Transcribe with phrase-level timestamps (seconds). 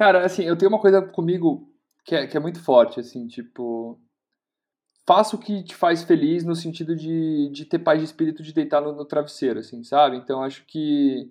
[0.00, 1.70] Cara, assim, eu tenho uma coisa comigo
[2.06, 4.00] que é, que é muito forte, assim, tipo.
[5.06, 8.54] Faça o que te faz feliz no sentido de, de ter paz de espírito de
[8.54, 10.16] deitar no, no travesseiro, assim, sabe?
[10.16, 11.30] Então acho que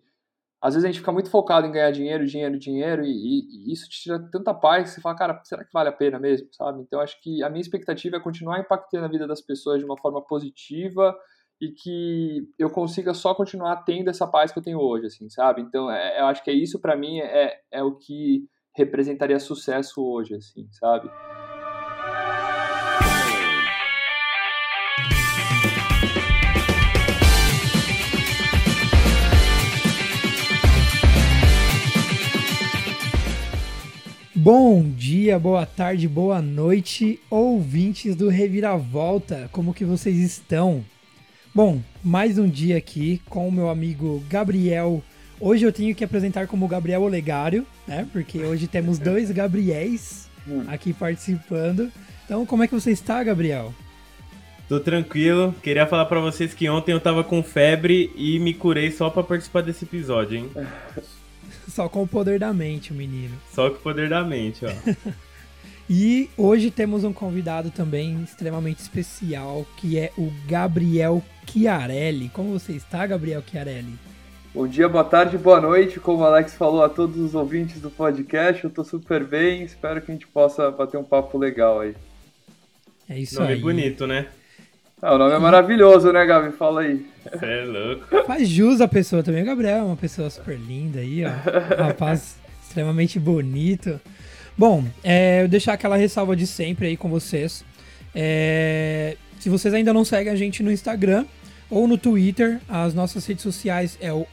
[0.62, 3.74] às vezes a gente fica muito focado em ganhar dinheiro, dinheiro, dinheiro, e, e, e,
[3.74, 6.48] isso te tira tanta paz que você fala, cara, será que vale a pena mesmo,
[6.54, 6.80] sabe?
[6.82, 9.98] Então acho que a minha expectativa é continuar impactando a vida das pessoas de uma
[9.98, 11.18] forma positiva
[11.60, 15.64] e que eu consiga só continuar tendo essa paz que eu tenho hoje, assim, sabe?
[15.64, 18.48] Então é, eu acho que é isso para mim é, é o que
[18.80, 21.10] representaria sucesso hoje, assim, sabe?
[34.34, 40.86] Bom dia, boa tarde, boa noite, ouvintes do Reviravolta, como que vocês estão?
[41.54, 45.04] Bom, mais um dia aqui com o meu amigo Gabriel.
[45.42, 48.06] Hoje eu tenho que apresentar como Gabriel Olegário, né?
[48.12, 50.66] Porque hoje temos dois Gabriéis hum.
[50.68, 51.90] aqui participando.
[52.26, 53.74] Então, como é que você está, Gabriel?
[54.68, 55.56] Tô tranquilo.
[55.64, 59.24] Queria falar para vocês que ontem eu tava com febre e me curei só para
[59.24, 60.50] participar desse episódio, hein?
[61.68, 63.36] Só com o poder da mente, o menino.
[63.54, 65.12] Só com o poder da mente, ó.
[65.90, 72.30] e hoje temos um convidado também extremamente especial, que é o Gabriel Chiarelli.
[72.30, 73.94] Como você está, Gabriel Chiarelli?
[74.54, 76.00] Bom dia, boa tarde, boa noite.
[76.00, 79.62] Como o Alex falou a todos os ouvintes do podcast, eu tô super bem.
[79.64, 81.96] Espero que a gente possa bater um papo legal aí.
[83.08, 83.60] É isso Nome aí.
[83.60, 84.28] bonito, né?
[85.02, 86.52] Ah, o nome é maravilhoso, né, Gabi?
[86.52, 87.06] Fala aí.
[87.32, 88.26] Você é louco.
[88.26, 89.44] Faz jus a pessoa também.
[89.44, 91.30] O Gabriel é uma pessoa super linda aí, ó.
[91.30, 94.00] Um rapaz extremamente bonito.
[94.58, 97.64] Bom, é, eu deixar aquela ressalva de sempre aí com vocês.
[98.16, 101.24] É, se vocês ainda não seguem a gente no Instagram
[101.70, 104.26] ou no Twitter, as nossas redes sociais é o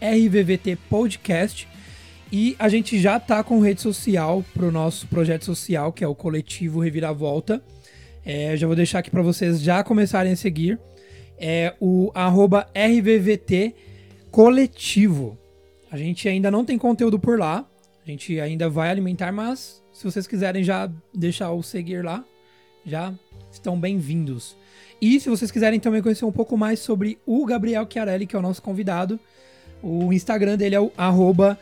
[0.00, 1.68] RVVTPodcast.
[2.32, 6.14] E a gente já tá com rede social pro nosso projeto social, que é o
[6.14, 7.62] Coletivo Reviravolta.
[8.24, 10.80] É, já vou deixar aqui para vocês já começarem a seguir.
[11.38, 13.74] É o arroba RVVT
[14.30, 15.38] Coletivo.
[15.92, 17.64] A gente ainda não tem conteúdo por lá.
[18.04, 22.24] A gente ainda vai alimentar, mas se vocês quiserem já deixar o seguir lá,
[22.84, 23.14] já
[23.52, 24.56] estão bem-vindos.
[25.04, 28.38] E se vocês quiserem também conhecer um pouco mais sobre o Gabriel Chiarelli, que é
[28.38, 29.20] o nosso convidado,
[29.82, 31.58] o Instagram dele é o arroba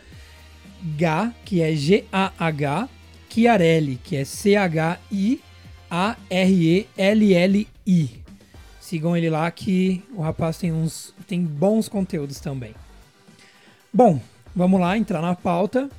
[0.97, 1.07] G,
[1.45, 2.89] que é G-A-H,
[3.29, 5.41] Chiarelli, que é C-H-I
[5.91, 7.01] a-R-E-L-L-I.
[8.81, 12.77] Sigam ele lá que o rapaz tem uns tem bons conteúdos também.
[13.93, 14.21] Bom,
[14.55, 15.91] vamos lá entrar na pauta,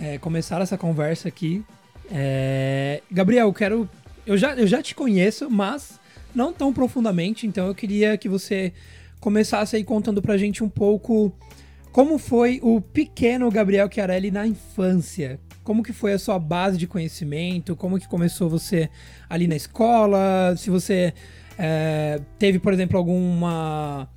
[0.00, 1.64] é, começar essa conversa aqui.
[2.12, 3.90] É, Gabriel, eu quero,
[4.24, 5.98] eu já, eu já te conheço, mas
[6.34, 8.72] não tão profundamente, então eu queria que você
[9.20, 11.32] começasse aí contando pra gente um pouco
[11.92, 15.40] como foi o pequeno Gabriel Chiarelli na infância.
[15.62, 17.76] Como que foi a sua base de conhecimento?
[17.76, 18.88] Como que começou você
[19.28, 20.54] ali na escola?
[20.56, 21.12] Se você
[21.58, 24.08] é, teve, por exemplo, alguma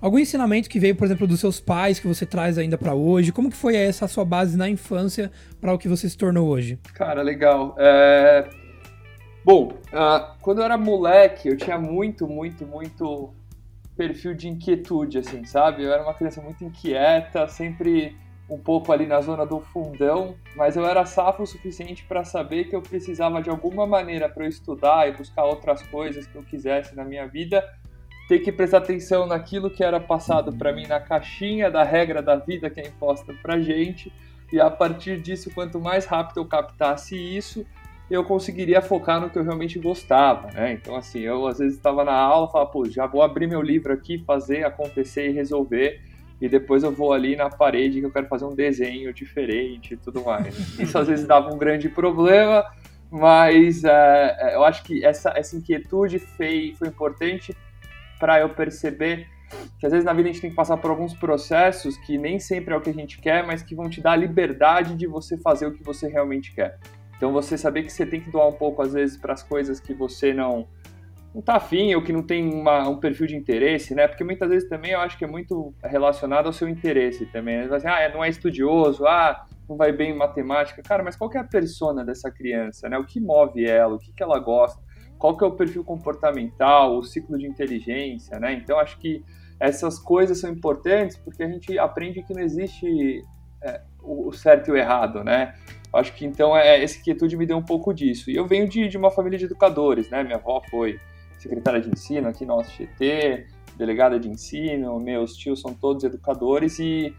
[0.00, 3.32] algum ensinamento que veio, por exemplo, dos seus pais que você traz ainda para hoje?
[3.32, 5.30] Como que foi essa sua base na infância
[5.60, 6.78] para o que você se tornou hoje?
[6.92, 7.74] Cara, legal.
[7.78, 8.46] É...
[9.44, 13.34] Bom, uh, quando eu era moleque, eu tinha muito, muito, muito
[13.94, 15.84] perfil de inquietude, assim, sabe?
[15.84, 18.16] Eu era uma criança muito inquieta, sempre
[18.48, 22.64] um pouco ali na zona do fundão, mas eu era safo o suficiente para saber
[22.64, 26.42] que eu precisava de alguma maneira para eu estudar e buscar outras coisas que eu
[26.42, 27.62] quisesse na minha vida,
[28.28, 32.36] ter que prestar atenção naquilo que era passado para mim na caixinha da regra da
[32.36, 34.10] vida que é imposta para gente,
[34.50, 37.66] e a partir disso, quanto mais rápido eu captasse isso,
[38.10, 40.72] eu conseguiria focar no que eu realmente gostava, né?
[40.72, 43.92] Então, assim, eu às vezes estava na aula, falava, pô, já vou abrir meu livro
[43.92, 46.00] aqui, fazer acontecer e resolver
[46.40, 49.96] e depois eu vou ali na parede que eu quero fazer um desenho diferente e
[49.96, 50.54] tudo mais.
[50.78, 52.64] Isso às vezes dava um grande problema,
[53.10, 57.56] mas é, é, eu acho que essa, essa inquietude foi, foi importante
[58.18, 59.26] para eu perceber
[59.78, 62.40] que às vezes na vida a gente tem que passar por alguns processos que nem
[62.40, 65.06] sempre é o que a gente quer, mas que vão te dar a liberdade de
[65.06, 66.78] você fazer o que você realmente quer.
[67.16, 69.80] Então você saber que você tem que doar um pouco às vezes para as coisas
[69.80, 70.66] que você não
[71.34, 74.06] não tá afim ou que não tem uma, um perfil de interesse, né?
[74.06, 77.66] Porque muitas vezes também eu acho que é muito relacionado ao seu interesse também.
[77.66, 77.74] Né?
[77.74, 80.80] Assim, ah, não é estudioso, ah, não vai bem em matemática.
[80.80, 82.96] Cara, mas qual que é a persona dessa criança, né?
[82.96, 84.80] O que move ela, o que, que ela gosta,
[85.18, 88.52] qual que é o perfil comportamental, o ciclo de inteligência, né?
[88.52, 89.24] Então acho que
[89.58, 93.24] essas coisas são importantes porque a gente aprende que não existe
[93.60, 95.54] é, o certo e o errado, né?
[95.96, 98.30] Acho que então é, essa inquietude me deu um pouco disso.
[98.30, 100.22] E eu venho de, de uma família de educadores, né?
[100.22, 100.98] Minha avó foi
[101.38, 103.46] secretária de ensino aqui na UFGT,
[103.76, 107.14] delegada de ensino, meus tios são todos educadores e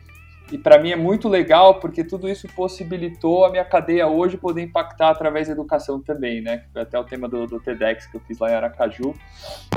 [0.52, 4.62] e para mim é muito legal porque tudo isso possibilitou a minha cadeia hoje poder
[4.62, 6.66] impactar através da educação também, né?
[6.76, 9.16] Até o tema do, do TEDx que eu fiz lá em Aracaju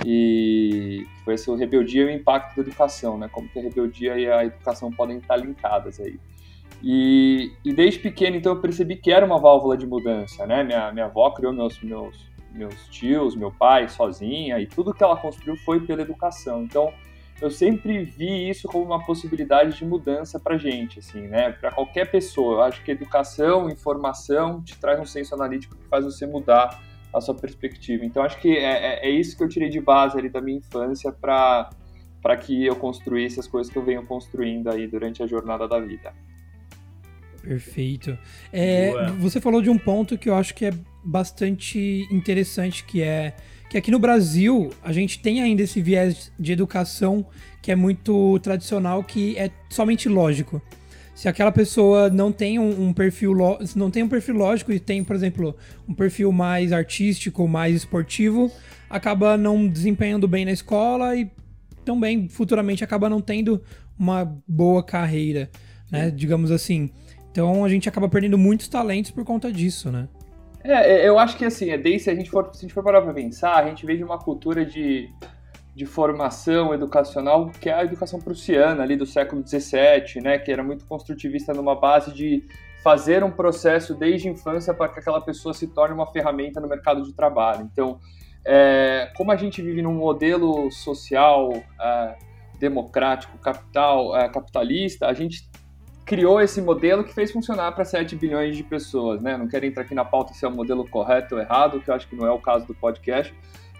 [0.04, 3.28] e foi esse o rebeldia e o impacto da educação, né?
[3.32, 6.20] Como que a rebeldia e a educação podem estar linkadas aí.
[6.82, 10.62] E, e desde pequeno, então, eu percebi que era uma válvula de mudança, né?
[10.62, 12.16] Minha, minha avó criou meus, meus,
[12.52, 16.62] meus tios, meu pai sozinha e tudo que ela construiu foi pela educação.
[16.62, 16.92] Então,
[17.40, 21.50] eu sempre vi isso como uma possibilidade de mudança para gente, assim, né?
[21.50, 22.54] Para qualquer pessoa.
[22.54, 26.80] Eu acho que educação, informação te traz um senso analítico que faz você mudar
[27.12, 28.04] a sua perspectiva.
[28.04, 30.58] Então, acho que é, é, é isso que eu tirei de base ali da minha
[30.58, 31.70] infância para
[32.20, 35.78] para que eu construísse as coisas que eu venho construindo aí durante a jornada da
[35.78, 36.12] vida.
[37.48, 38.18] Perfeito.
[38.52, 40.72] É, você falou de um ponto que eu acho que é
[41.02, 43.34] bastante interessante, que é
[43.70, 47.24] que aqui no Brasil a gente tem ainda esse viés de educação
[47.62, 50.60] que é muito tradicional, que é somente lógico.
[51.14, 53.34] Se aquela pessoa não tem um, um perfil
[53.74, 55.56] não tem um perfil lógico e tem, por exemplo,
[55.88, 58.52] um perfil mais artístico, mais esportivo,
[58.90, 61.30] acaba não desempenhando bem na escola e
[61.82, 63.62] também futuramente acaba não tendo
[63.98, 65.50] uma boa carreira,
[65.90, 66.10] né?
[66.10, 66.90] Digamos assim.
[67.38, 70.08] Então a gente acaba perdendo muitos talentos por conta disso, né?
[70.64, 72.74] É, é, eu acho que assim, é desde se a gente for, se a gente
[72.74, 75.08] for parar para pensar, a gente veio de uma cultura de,
[75.72, 80.64] de formação educacional que é a educação prussiana ali do século XVII, né, que era
[80.64, 82.42] muito construtivista numa base de
[82.82, 86.66] fazer um processo desde a infância para que aquela pessoa se torne uma ferramenta no
[86.66, 87.70] mercado de trabalho.
[87.72, 88.00] Então,
[88.44, 92.16] é, como a gente vive num modelo social é,
[92.58, 95.48] democrático, capital, é, capitalista, a gente
[96.08, 99.36] criou esse modelo que fez funcionar para 7 bilhões de pessoas, né?
[99.36, 101.94] Não quero entrar aqui na pauta se é o modelo correto ou errado, que eu
[101.94, 103.34] acho que não é o caso do podcast,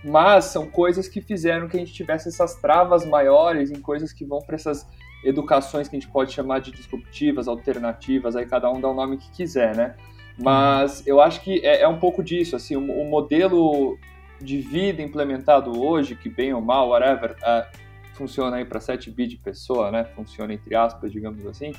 [0.05, 4.27] mas são coisas que fizeram que a gente tivesse essas travas maiores em coisas que
[4.27, 4.87] vão para essas
[5.25, 9.17] educações que a gente pode chamar de disruptivas, alternativas, aí cada um dá o nome
[9.17, 9.95] que quiser, né?
[10.37, 13.99] Mas eu acho que é, é um pouco disso, assim, o, o, modelo
[14.39, 17.67] de vida implementado hoje, que bem ou mal, whatever, é,
[18.13, 20.05] funciona aí para 7 bi de pessoa, né?
[20.05, 21.73] Funciona entre aspas, digamos assim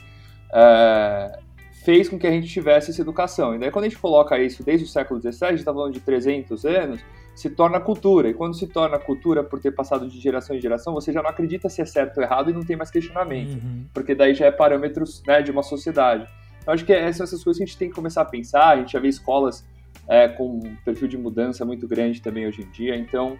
[0.53, 1.39] é,
[1.83, 3.55] fez com que a gente tivesse essa educação.
[3.55, 5.93] E daí, quando a gente coloca isso desde o século XVII, a gente está falando
[5.93, 7.01] de 300 anos,
[7.35, 8.29] se torna cultura.
[8.29, 11.29] E quando se torna cultura por ter passado de geração em geração, você já não
[11.29, 13.53] acredita se é certo ou errado e não tem mais questionamento.
[13.53, 13.85] Uhum.
[13.93, 16.27] Porque daí já é parâmetros né, de uma sociedade.
[16.61, 18.69] Então, acho que essas, essas coisas que a gente tem que começar a pensar.
[18.69, 19.65] A gente já vê escolas
[20.07, 22.95] é, com um perfil de mudança muito grande também hoje em dia.
[22.95, 23.37] Então,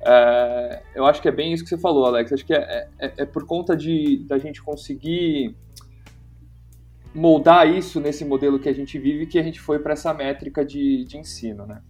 [0.00, 2.32] é, eu acho que é bem isso que você falou, Alex.
[2.32, 5.54] Acho que é, é, é por conta de da gente conseguir
[7.14, 10.64] moldar isso nesse modelo que a gente vive que a gente foi para essa métrica
[10.64, 11.82] de, de ensino, né?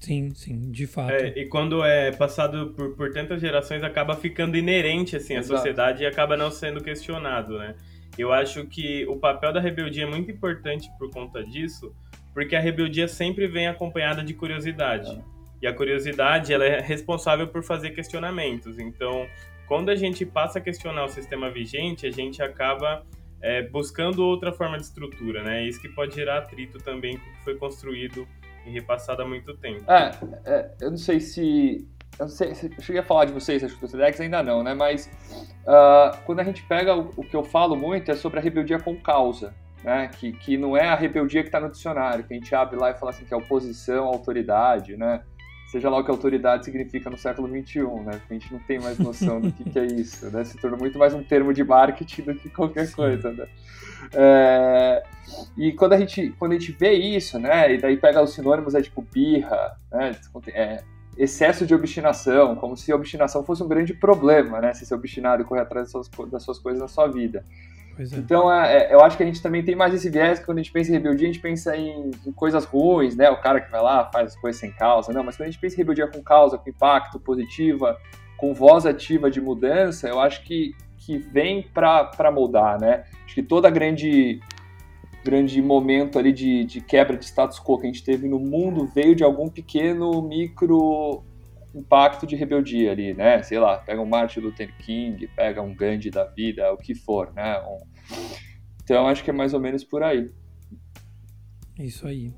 [0.00, 1.12] Sim, sim, de fato.
[1.12, 6.02] É, e quando é passado por, por tantas gerações, acaba ficando inerente assim, à sociedade
[6.02, 7.74] e acaba não sendo questionado, né?
[8.18, 11.94] Eu acho que o papel da rebeldia é muito importante por conta disso,
[12.34, 15.10] porque a rebeldia sempre vem acompanhada de curiosidade.
[15.10, 15.22] É.
[15.62, 18.78] E a curiosidade ela é responsável por fazer questionamentos.
[18.78, 19.26] Então,
[19.66, 23.04] quando a gente passa a questionar o sistema vigente, a gente acaba
[23.44, 25.68] é, buscando outra forma de estrutura, né?
[25.68, 28.26] Isso que pode gerar atrito também com o que foi construído
[28.64, 29.84] e repassado há muito tempo.
[29.92, 30.12] É,
[30.46, 31.86] é eu não sei se.
[32.18, 34.62] Eu sei se eu cheguei a falar de vocês, acho que o TEDx ainda não,
[34.62, 34.72] né?
[34.72, 35.10] Mas
[35.66, 38.78] uh, quando a gente pega o, o, que eu falo muito é sobre a rebeldia
[38.78, 39.52] com causa,
[39.82, 40.08] né?
[40.08, 42.92] Que, que não é a rebeldia que está no dicionário, que a gente abre lá
[42.92, 45.22] e fala assim que é oposição autoridade, né?
[45.74, 48.20] Seja lá o que autoridade significa no século XXI, né?
[48.30, 50.44] a gente não tem mais noção do que, que é isso, né?
[50.44, 53.48] Se tornou muito mais um termo de marketing do que qualquer coisa, né?
[54.12, 55.02] É...
[55.56, 57.74] E quando a, gente, quando a gente vê isso, né?
[57.74, 60.16] E daí pega os sinônimos, é tipo birra, né?
[60.52, 60.84] É,
[61.18, 64.72] excesso de obstinação, como se a obstinação fosse um grande problema, né?
[64.74, 67.44] Se ser obstinado e correr atrás das suas, das suas coisas na sua vida.
[67.98, 68.16] É.
[68.16, 70.58] Então, é, é, eu acho que a gente também tem mais esse viés que quando
[70.58, 73.30] a gente pensa em rebeldia, a gente pensa em, em, coisas ruins, né?
[73.30, 75.12] O cara que vai lá, faz as coisas sem causa.
[75.12, 77.98] Não, mas quando a gente pensa em rebeldia com causa, com impacto, positiva,
[78.36, 83.04] com voz ativa de mudança, eu acho que, que vem para moldar, né?
[83.24, 84.40] Acho que toda grande
[85.24, 88.86] grande momento ali de, de quebra de status quo que a gente teve no mundo
[88.94, 91.24] veio de algum pequeno micro
[91.74, 93.42] impacto de rebeldia ali, né?
[93.42, 97.32] Sei lá, pega um Martin Luther King, pega um Gandhi da vida, o que for,
[97.34, 97.60] né?
[97.60, 97.78] Um...
[98.82, 100.30] Então acho que é mais ou menos por aí.
[101.78, 102.32] Isso aí.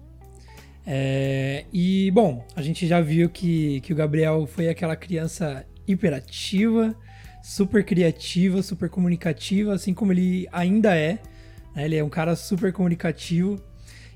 [0.86, 1.64] É...
[1.72, 6.96] E, bom, a gente já viu que, que o Gabriel foi aquela criança hiperativa,
[7.42, 11.18] super criativa, super comunicativa, assim como ele ainda é.
[11.74, 11.84] Né?
[11.84, 13.60] Ele é um cara super comunicativo.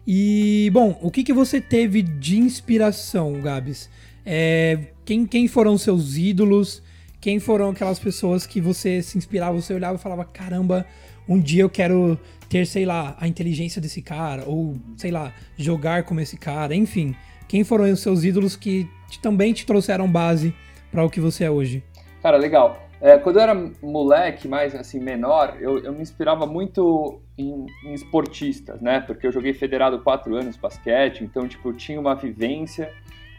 [0.07, 3.91] E, bom, o que, que você teve de inspiração, Gabs?
[4.25, 6.81] É, quem, quem foram seus ídolos?
[7.21, 10.87] Quem foram aquelas pessoas que você se inspirava, você olhava e falava: caramba,
[11.29, 12.17] um dia eu quero
[12.49, 17.17] ter, sei lá, a inteligência desse cara, ou, sei lá, jogar como esse cara, enfim.
[17.49, 18.89] Quem foram os seus ídolos que
[19.21, 20.55] também te trouxeram base
[20.93, 21.83] para o que você é hoje?
[22.23, 22.81] Cara, legal.
[23.01, 27.95] É, quando eu era moleque, mais assim, menor, eu, eu me inspirava muito em, em,
[27.95, 29.01] esportistas, né?
[29.01, 32.93] Porque eu joguei federado quatro anos basquete, então, tipo, eu tinha uma vivência.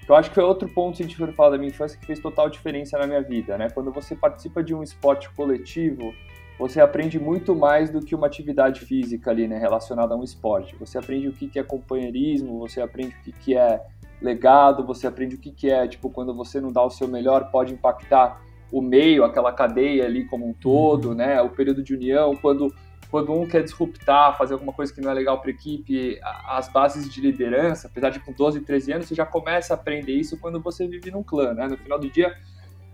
[0.08, 2.06] Eu acho que foi outro ponto, se a gente for falar da minha infância, que
[2.06, 3.70] fez total diferença na minha vida, né?
[3.70, 6.14] Quando você participa de um esporte coletivo,
[6.58, 9.58] você aprende muito mais do que uma atividade física ali, né?
[9.58, 10.76] Relacionada a um esporte.
[10.76, 13.82] Você aprende o que, que é companheirismo, você aprende o que, que é
[14.22, 17.50] legado, você aprende o que, que é, tipo, quando você não dá o seu melhor,
[17.50, 18.42] pode impactar
[18.72, 21.42] o meio, aquela cadeia ali como um todo, né?
[21.42, 22.74] O período de união, quando
[23.12, 26.70] quando um quer disruptar, fazer alguma coisa que não é legal para a equipe, as
[26.70, 30.40] bases de liderança, apesar de com 12, 13 anos, você já começa a aprender isso
[30.40, 31.68] quando você vive num clã, né?
[31.68, 32.34] No final do dia,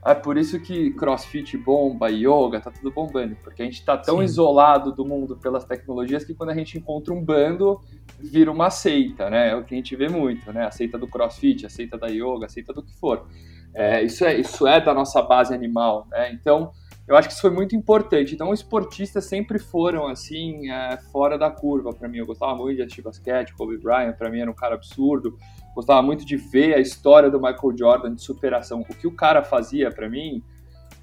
[0.03, 4.17] é por isso que crossfit bomba, yoga, tá tudo bombando, porque a gente tá tão
[4.17, 4.23] Sim.
[4.23, 7.79] isolado do mundo pelas tecnologias que quando a gente encontra um bando,
[8.19, 9.51] vira uma seita, né?
[9.51, 10.65] É o que a gente vê muito, né?
[10.65, 13.27] A seita do crossfit, a seita da yoga, a seita do que for.
[13.71, 16.31] É, isso, é, isso é da nossa base animal, né?
[16.31, 16.71] Então,
[17.07, 18.35] eu acho que isso foi muito importante.
[18.35, 22.17] Então, esportistas sempre foram, assim, é, fora da curva para mim.
[22.17, 25.37] Eu gostava muito de assistir basquete, Kobe Bryant, para mim era um cara absurdo.
[25.73, 28.81] Gostava muito de ver a história do Michael Jordan de superação.
[28.81, 30.43] O que o cara fazia para mim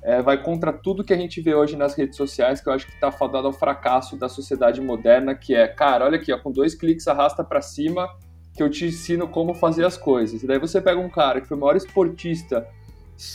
[0.02, 2.86] é, vai contra tudo que a gente vê hoje nas redes sociais, que eu acho
[2.86, 6.52] que está fadado ao fracasso da sociedade moderna, que é, cara, olha aqui, ó, com
[6.52, 8.06] dois cliques arrasta para cima
[8.54, 10.42] que eu te ensino como fazer as coisas.
[10.42, 12.68] E daí você pega um cara que foi o maior esportista,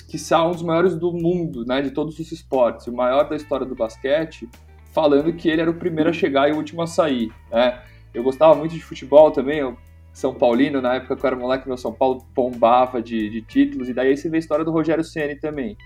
[0.08, 3.36] que são um dos maiores do mundo, né, de todos os esportes, o maior da
[3.36, 4.48] história do basquete,
[4.92, 7.82] falando que ele era o primeiro a chegar e o último a sair, né?
[8.14, 9.78] Eu gostava muito de futebol também, eu,
[10.12, 13.88] São Paulino, na época que eu era moleque, meu São Paulo bombava de, de títulos,
[13.88, 15.78] e daí você vê a história do Rogério Ceni também.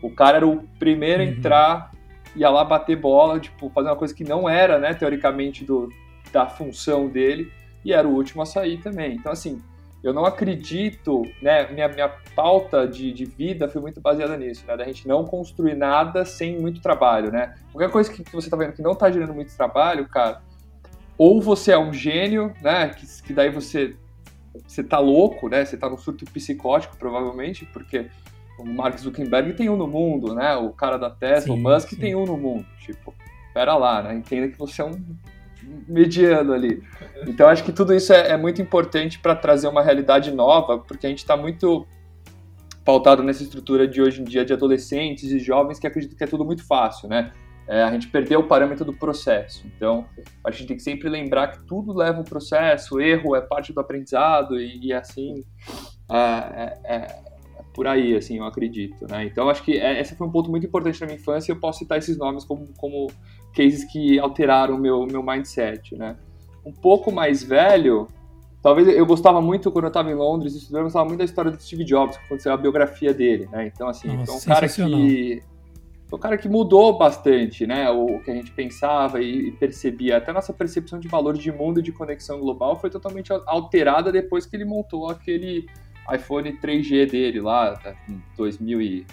[0.00, 1.32] O cara era o primeiro a uhum.
[1.32, 1.92] entrar,
[2.34, 5.88] ia lá bater bola, tipo, fazer uma coisa que não era, né, teoricamente, do,
[6.32, 7.50] da função dele,
[7.84, 9.16] e era o último a sair também.
[9.16, 9.60] Então, assim,
[10.02, 11.70] eu não acredito, né?
[11.70, 14.76] Minha, minha pauta de, de vida foi muito baseada nisso, né?
[14.76, 17.54] Da gente não construir nada sem muito trabalho, né?
[17.72, 20.42] Qualquer coisa que, que você tá vendo que não tá gerando muito trabalho, cara,
[21.16, 22.88] ou você é um gênio, né?
[22.88, 23.94] Que, que daí você,
[24.66, 25.64] você tá louco, né?
[25.64, 28.08] Você tá num surto psicótico, provavelmente, porque
[28.58, 30.56] o Mark Zuckerberg tem um no mundo, né?
[30.56, 31.96] O cara da Tesla, sim, o Musk sim.
[31.96, 32.66] tem um no mundo.
[32.80, 33.14] Tipo,
[33.54, 34.14] pera lá, né?
[34.16, 35.00] Entenda que você é um
[35.88, 36.82] mediano ali.
[37.26, 41.06] Então acho que tudo isso é, é muito importante para trazer uma realidade nova, porque
[41.06, 41.86] a gente está muito
[42.84, 46.26] pautado nessa estrutura de hoje em dia de adolescentes e jovens que acreditam que é
[46.26, 47.32] tudo muito fácil, né?
[47.68, 49.64] É, a gente perdeu o parâmetro do processo.
[49.76, 50.04] Então,
[50.44, 53.80] a gente tem que sempre lembrar que tudo leva um processo, erro é parte do
[53.80, 55.44] aprendizado e, e assim
[56.10, 57.22] é, é, é, é
[57.72, 59.24] por aí, assim, eu acredito, né?
[59.24, 61.60] Então, acho que é, esse foi um ponto muito importante na minha infância e eu
[61.60, 63.06] posso citar esses nomes como, como
[63.52, 66.16] cases que alteraram o meu, meu mindset, né?
[66.64, 68.06] Um pouco mais velho,
[68.62, 71.50] talvez eu gostava muito quando eu estava em Londres estudando, eu gostava muito da história
[71.50, 73.66] do Steve Jobs, que aconteceu a biografia dele, né?
[73.66, 75.42] Então assim, Nossa, um cara que
[76.12, 77.90] um cara que mudou bastante, né?
[77.90, 81.82] O que a gente pensava e percebia, até nossa percepção de valor de mundo e
[81.82, 85.66] de conexão global foi totalmente alterada depois que ele montou aquele
[86.12, 89.06] iPhone 3G dele lá, em 2000 e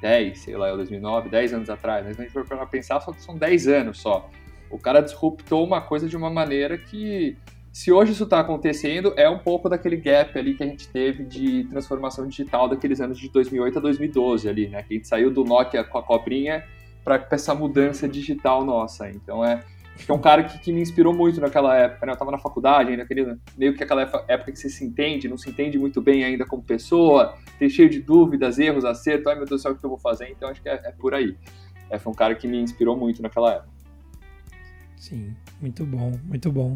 [0.00, 2.04] 10, sei lá, 2009, 10 anos atrás.
[2.06, 4.28] Mas a gente for pensar, só, são 10 anos só.
[4.70, 7.36] O cara disruptou uma coisa de uma maneira que,
[7.72, 11.24] se hoje isso está acontecendo, é um pouco daquele gap ali que a gente teve
[11.24, 14.82] de transformação digital daqueles anos de 2008 a 2012 ali, né?
[14.82, 16.64] Que a gente saiu do Nokia com a cobrinha
[17.04, 19.10] para essa mudança digital nossa.
[19.10, 19.60] Então é
[19.96, 22.12] que é um cara que, que, me inspirou muito naquela época, né?
[22.12, 25.36] Eu tava na faculdade, ainda aquele, meio que aquela época que você se entende, não
[25.36, 29.44] se entende muito bem ainda como pessoa, tem cheio de dúvidas, erros, acertos, ai meu
[29.44, 30.30] Deus do céu, o que eu vou fazer?
[30.30, 31.36] Então acho que é, é por aí.
[31.90, 33.70] É, foi um cara que me inspirou muito naquela época.
[34.96, 36.74] Sim, muito bom, muito bom.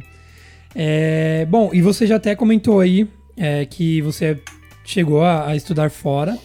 [0.75, 4.41] É, bom, e você já até comentou aí é, que você
[4.85, 6.37] chegou a, a estudar fora.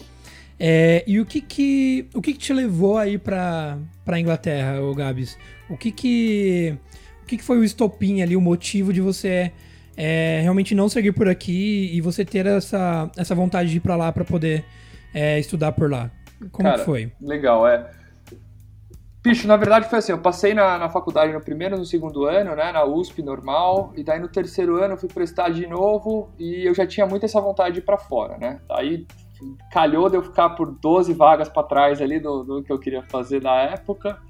[0.62, 4.94] É, e o que que, o que que te levou aí para para Inglaterra, o
[4.94, 5.38] Gabs?
[5.70, 6.76] O que que
[7.22, 9.52] o que que foi o estopim ali, o motivo de você
[9.96, 13.96] é, realmente não seguir por aqui e você ter essa, essa vontade de ir para
[13.96, 14.62] lá para poder
[15.14, 16.10] é, estudar por lá?
[16.52, 17.10] Como Cara, foi?
[17.22, 17.90] Legal, é.
[19.22, 22.24] Bicho, na verdade foi assim, eu passei na, na faculdade no primeiro e no segundo
[22.24, 26.30] ano, né, na USP normal, e daí no terceiro ano eu fui prestar de novo
[26.38, 28.60] e eu já tinha muito essa vontade de ir pra fora, né.
[28.70, 29.06] Aí
[29.70, 33.42] calhou de eu ficar por 12 vagas para trás ali do, que eu queria fazer
[33.42, 34.20] na época.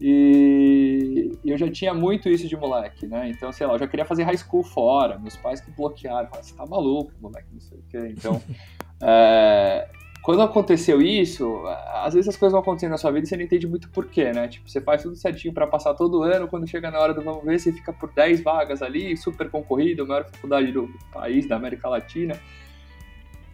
[0.00, 3.30] E, e, eu já tinha muito isso de moleque, né?
[3.30, 5.18] Então, sei lá, eu já queria fazer high school fora.
[5.18, 8.14] Meus pais que bloquearam, falaram, você tá maluco, moleque, não sei o quê.
[8.16, 8.42] Então,
[9.02, 9.88] é,
[10.24, 11.62] quando aconteceu isso,
[12.02, 14.32] às vezes as coisas vão acontecendo na sua vida e você não entende muito porquê,
[14.32, 14.48] né?
[14.48, 17.44] Tipo, você faz tudo certinho para passar todo ano, quando chega na hora do vamos
[17.44, 21.56] ver, você fica por 10 vagas ali, super concorrido, a maior faculdade do país, da
[21.56, 22.40] América Latina.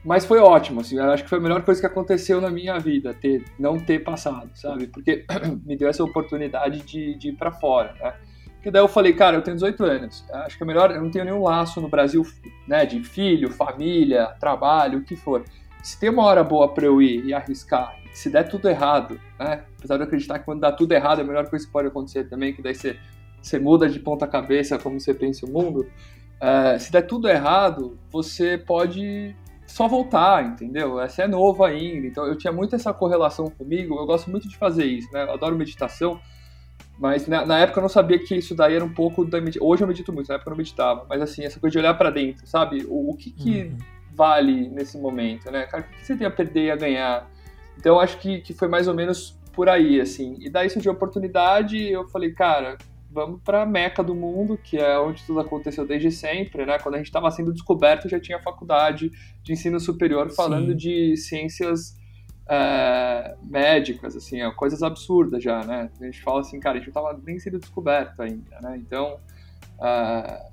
[0.05, 3.13] Mas foi ótimo, assim, acho que foi a melhor coisa que aconteceu na minha vida,
[3.13, 4.87] ter, não ter passado, sabe?
[4.87, 5.27] Porque
[5.65, 8.15] me deu essa oportunidade de, de ir para fora, né?
[8.65, 11.11] E daí eu falei, cara, eu tenho 18 anos, acho que é melhor, eu não
[11.11, 12.23] tenho nenhum laço no Brasil,
[12.69, 15.45] né, de filho, família, trabalho, o que for
[15.83, 19.65] se tem uma hora boa para eu ir e arriscar, se der tudo errado, né?
[19.79, 21.89] Apesar de eu acreditar que quando dá tudo errado é a melhor coisa que pode
[21.89, 22.99] acontecer também, que daí você,
[23.41, 25.87] você muda de ponta cabeça como você pensa o mundo.
[26.41, 29.35] É, se der tudo errado, você pode
[29.71, 30.95] só voltar, entendeu?
[30.95, 34.57] Você é novo ainda, então eu tinha muito essa correlação comigo, eu gosto muito de
[34.57, 35.25] fazer isso, né?
[35.25, 36.21] Eu adoro meditação,
[36.99, 39.69] mas na, na, época eu não sabia que isso daí era um pouco da meditação.
[39.69, 41.95] Hoje eu medito muito, na época eu não meditava, mas assim, essa coisa de olhar
[41.95, 42.85] para dentro, sabe?
[42.89, 43.63] O, o que que...
[43.63, 45.65] Uhum vale nesse momento, né?
[45.65, 47.31] Cara, o que você tem a perder e a ganhar?
[47.79, 50.37] Então, acho que, que foi mais ou menos por aí, assim.
[50.41, 52.77] E daí surgiu a oportunidade eu falei, cara,
[53.11, 56.79] vamos para a meca do mundo, que é onde tudo aconteceu desde sempre, né?
[56.79, 59.11] Quando a gente estava sendo descoberto, já tinha faculdade
[59.43, 60.77] de ensino superior falando Sim.
[60.77, 61.99] de ciências
[62.49, 65.91] é, médicas, assim, coisas absurdas já, né?
[66.01, 68.77] A gente fala assim, cara, a gente não estava nem sendo descoberto ainda, né?
[68.77, 69.19] Então,
[69.83, 70.51] é,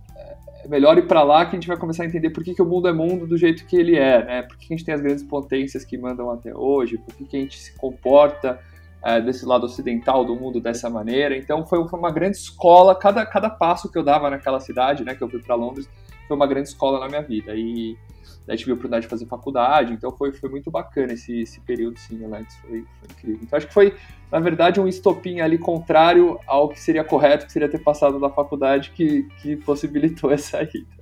[0.64, 2.62] é melhor ir para lá que a gente vai começar a entender por que, que
[2.62, 4.42] o mundo é mundo do jeito que ele é, né?
[4.42, 7.26] Por que, que a gente tem as grandes potências que mandam até hoje, por que,
[7.26, 8.60] que a gente se comporta
[9.04, 11.38] é, desse lado ocidental do mundo dessa maneira.
[11.38, 15.16] Então foi, foi, uma grande escola, cada, cada passo que eu dava naquela cidade, né,
[15.16, 15.90] que eu fui para Londres,
[16.28, 17.56] foi uma grande escola na minha vida.
[17.56, 17.98] E
[18.46, 22.00] daí tive a oportunidade de fazer faculdade, então foi, foi muito bacana esse, esse período,
[22.00, 23.40] sim, Alex, foi, foi incrível.
[23.44, 23.96] Então acho que foi,
[24.32, 28.30] na verdade, um estopim ali contrário ao que seria correto, que seria ter passado na
[28.30, 30.98] faculdade, que, que possibilitou essa ida.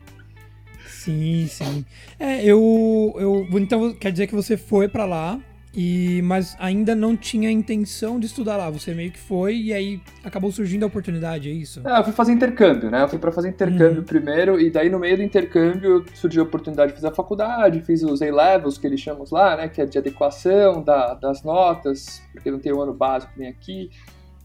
[0.88, 1.86] Sim, sim.
[2.20, 3.48] É, eu, eu.
[3.60, 5.40] Então quer dizer que você foi para lá,
[5.76, 8.70] e, mas ainda não tinha intenção de estudar lá.
[8.70, 11.82] Você meio que foi e aí acabou surgindo a oportunidade, é isso?
[11.86, 13.04] É, eu fui fazer intercâmbio, né?
[13.04, 14.06] Eu fui para fazer intercâmbio uhum.
[14.06, 18.04] primeiro e daí no meio do intercâmbio surgiu a oportunidade de fazer a faculdade, fiz
[18.04, 19.68] os A-levels que eles chamam lá, né?
[19.68, 23.50] Que é de adequação da, das notas, porque não tem o um ano básico nem
[23.50, 23.90] aqui.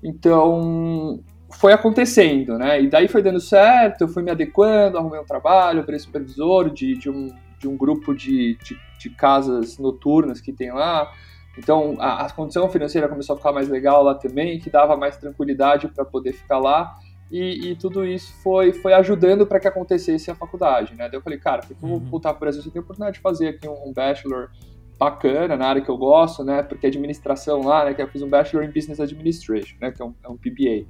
[0.02, 2.82] Então foi acontecendo, né?
[2.82, 6.96] E daí foi dando certo, eu fui me adequando, arrumei um trabalho, virei supervisor de,
[6.96, 7.28] de um
[7.60, 11.12] de um grupo de, de, de casas noturnas que tem lá.
[11.58, 15.16] Então a, a, condição financeira começou a ficar mais legal lá também, que dava mais
[15.16, 16.96] tranquilidade para poder ficar lá.
[17.30, 21.08] E, e, tudo isso foi, foi ajudando para que acontecesse a faculdade, né?
[21.08, 22.10] Daí eu falei, cara, por que eu vou uhum.
[22.10, 22.60] voltar para o Brasil?
[22.60, 24.50] Você tem a oportunidade de fazer aqui um, um, bachelor
[24.98, 26.60] bacana na área que eu gosto, né?
[26.64, 27.94] Porque administração lá, né?
[27.94, 29.92] Que eu fiz um bachelor em business administration, né?
[29.92, 30.88] Que é um, é um PBA.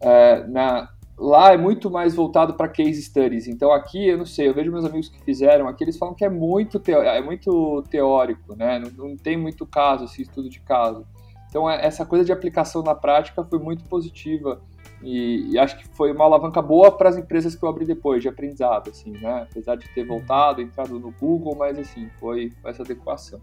[0.00, 0.88] É, na,
[1.20, 3.46] lá é muito mais voltado para case studies.
[3.46, 6.24] Então aqui, eu não sei, eu vejo meus amigos que fizeram aqui, eles falam que
[6.24, 8.78] é muito, teo, é muito teórico, né?
[8.78, 11.06] Não, não, tem muito caso, assim, estudo de caso.
[11.50, 14.62] Então é, essa coisa de aplicação na prática foi muito positiva
[15.02, 18.22] e, e acho que foi uma alavanca boa para as empresas que eu abri depois,
[18.22, 19.46] de aprendizado, assim, né?
[19.50, 23.40] Apesar de ter voltado, entrado no Google, mas assim, foi essa adequação.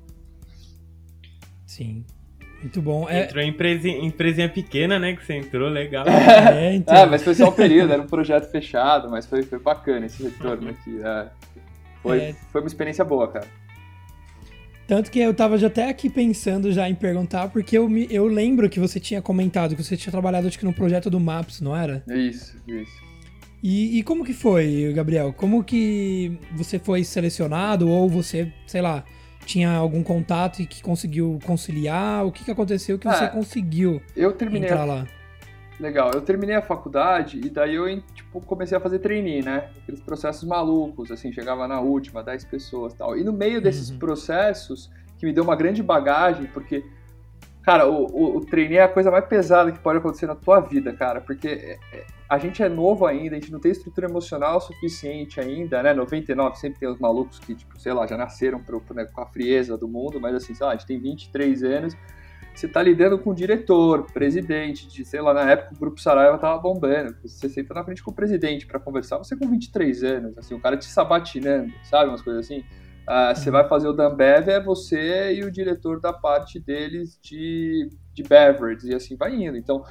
[1.63, 2.03] Sim,
[2.61, 3.07] muito bom.
[3.09, 3.23] É...
[3.23, 5.15] Entrou em empresinha, empresinha pequena, né?
[5.15, 6.05] Que você entrou, legal.
[6.07, 6.95] É, então...
[6.95, 10.23] é, mas foi só um período, era um projeto fechado, mas foi, foi bacana esse
[10.23, 10.99] retorno aqui.
[11.03, 11.27] É.
[12.01, 12.35] Foi, é...
[12.51, 13.47] foi uma experiência boa, cara.
[14.87, 18.25] Tanto que eu tava já até aqui pensando já em perguntar, porque eu, me, eu
[18.25, 21.59] lembro que você tinha comentado que você tinha trabalhado acho que no projeto do Maps,
[21.59, 22.01] não era?
[22.07, 23.07] Isso, isso.
[23.61, 25.33] E, e como que foi, Gabriel?
[25.33, 29.03] Como que você foi selecionado ou você, sei lá,
[29.47, 32.25] tinha algum contato e que conseguiu conciliar?
[32.25, 34.85] O que, que aconteceu que você ah, conseguiu eu terminei entrar a...
[34.85, 35.07] lá?
[35.79, 39.69] Legal, eu terminei a faculdade e daí eu tipo, comecei a fazer trainee, né?
[39.83, 43.15] Aqueles processos malucos, assim, chegava na última, 10 pessoas tal.
[43.15, 43.99] E no meio desses uhum.
[43.99, 46.83] processos, que me deu uma grande bagagem, porque,
[47.67, 50.61] cara, o, o, o trainee é a coisa mais pesada que pode acontecer na tua
[50.61, 54.07] vida, cara, porque é, é, a gente é novo ainda, a gente não tem estrutura
[54.07, 55.93] emocional suficiente ainda, né?
[55.93, 59.25] 99 sempre tem os malucos que, tipo, sei lá, já nasceram pro, né, com a
[59.25, 61.97] frieza do mundo, mas assim, sei lá, a gente tem 23 anos,
[62.55, 66.37] você tá lidando com o diretor, presidente, de, sei lá, na época o Grupo Saraiva
[66.37, 70.37] tava bombando, você senta na frente com o presidente para conversar, você com 23 anos,
[70.37, 72.63] assim, o cara te sabatinando, sabe, umas coisas assim.
[73.07, 77.89] Uh, você vai fazer o Danbev, é você e o diretor da parte deles de,
[78.13, 79.57] de beverage, e assim vai indo.
[79.57, 79.81] Então,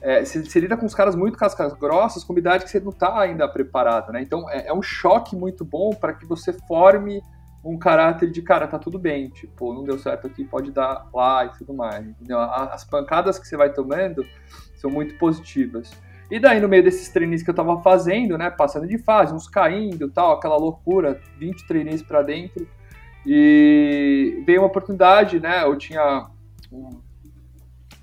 [0.00, 2.90] é, você, você, lida com os caras muito cascas grossas, com idade que você não
[2.90, 4.20] está ainda preparado, né?
[4.20, 7.22] Então é, é um choque muito bom para que você forme
[7.64, 11.46] um caráter de cara, tá tudo bem, tipo, não deu certo aqui, pode dar lá
[11.46, 12.06] e tudo mais.
[12.06, 12.38] Entendeu?
[12.38, 14.26] As pancadas que você vai tomando
[14.74, 15.90] são muito positivas.
[16.30, 19.48] E daí, no meio desses treinos que eu tava fazendo, né, passando de fase, uns
[19.48, 22.66] caindo tal, aquela loucura, 20 treinos para dentro,
[23.26, 25.62] E veio uma oportunidade, né?
[25.62, 26.28] Eu tinha
[26.70, 27.00] um,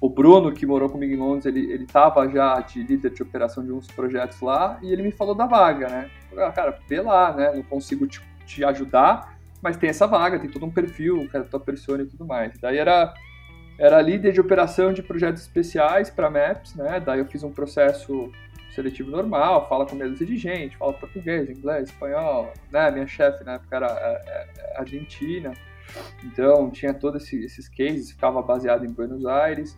[0.01, 3.63] o Bruno, que morou comigo em Londres, ele, ele tava já de líder de operação
[3.63, 6.09] de uns projetos lá, e ele me falou da vaga, né?
[6.27, 7.51] falei, ah, cara, vê lá, né?
[7.53, 11.59] Não consigo te, te, ajudar, mas tem essa vaga, tem todo um perfil, cara, tua
[11.59, 12.57] persona e tudo mais.
[12.59, 13.13] Daí era,
[13.81, 16.99] era líder de operação de projetos especiais para Maps, né?
[16.99, 18.31] Daí eu fiz um processo
[18.75, 22.91] seletivo normal, fala com meia de gente, fala português, inglês, espanhol, né?
[22.91, 25.51] Minha chefe na época era é, é, argentina,
[26.23, 29.75] então tinha todos esse, esses cases, ficava baseado em Buenos Aires.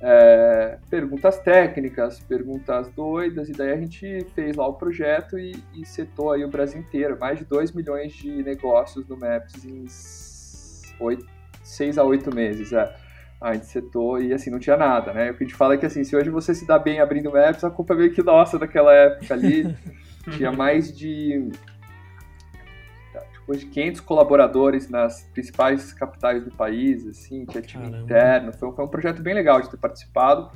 [0.00, 5.86] É, perguntas técnicas, perguntas doidas, e daí a gente fez lá o projeto e, e
[5.86, 9.86] setou aí o Brasil inteiro, mais de 2 milhões de negócios no Maps em
[11.62, 12.72] 6 a 8 meses.
[12.72, 13.05] É
[13.40, 15.30] a gente setou e assim, não tinha nada, né?
[15.30, 17.32] O que a gente fala é que assim, se hoje você se dá bem abrindo
[17.32, 19.76] maps, a culpa é meio que nossa daquela época ali.
[20.36, 21.50] tinha mais de
[23.46, 28.04] tipo, de 500 colaboradores nas principais capitais do país, assim, tinha time Caramba.
[28.04, 28.52] interno.
[28.52, 30.50] Foi, foi um projeto bem legal de ter participado.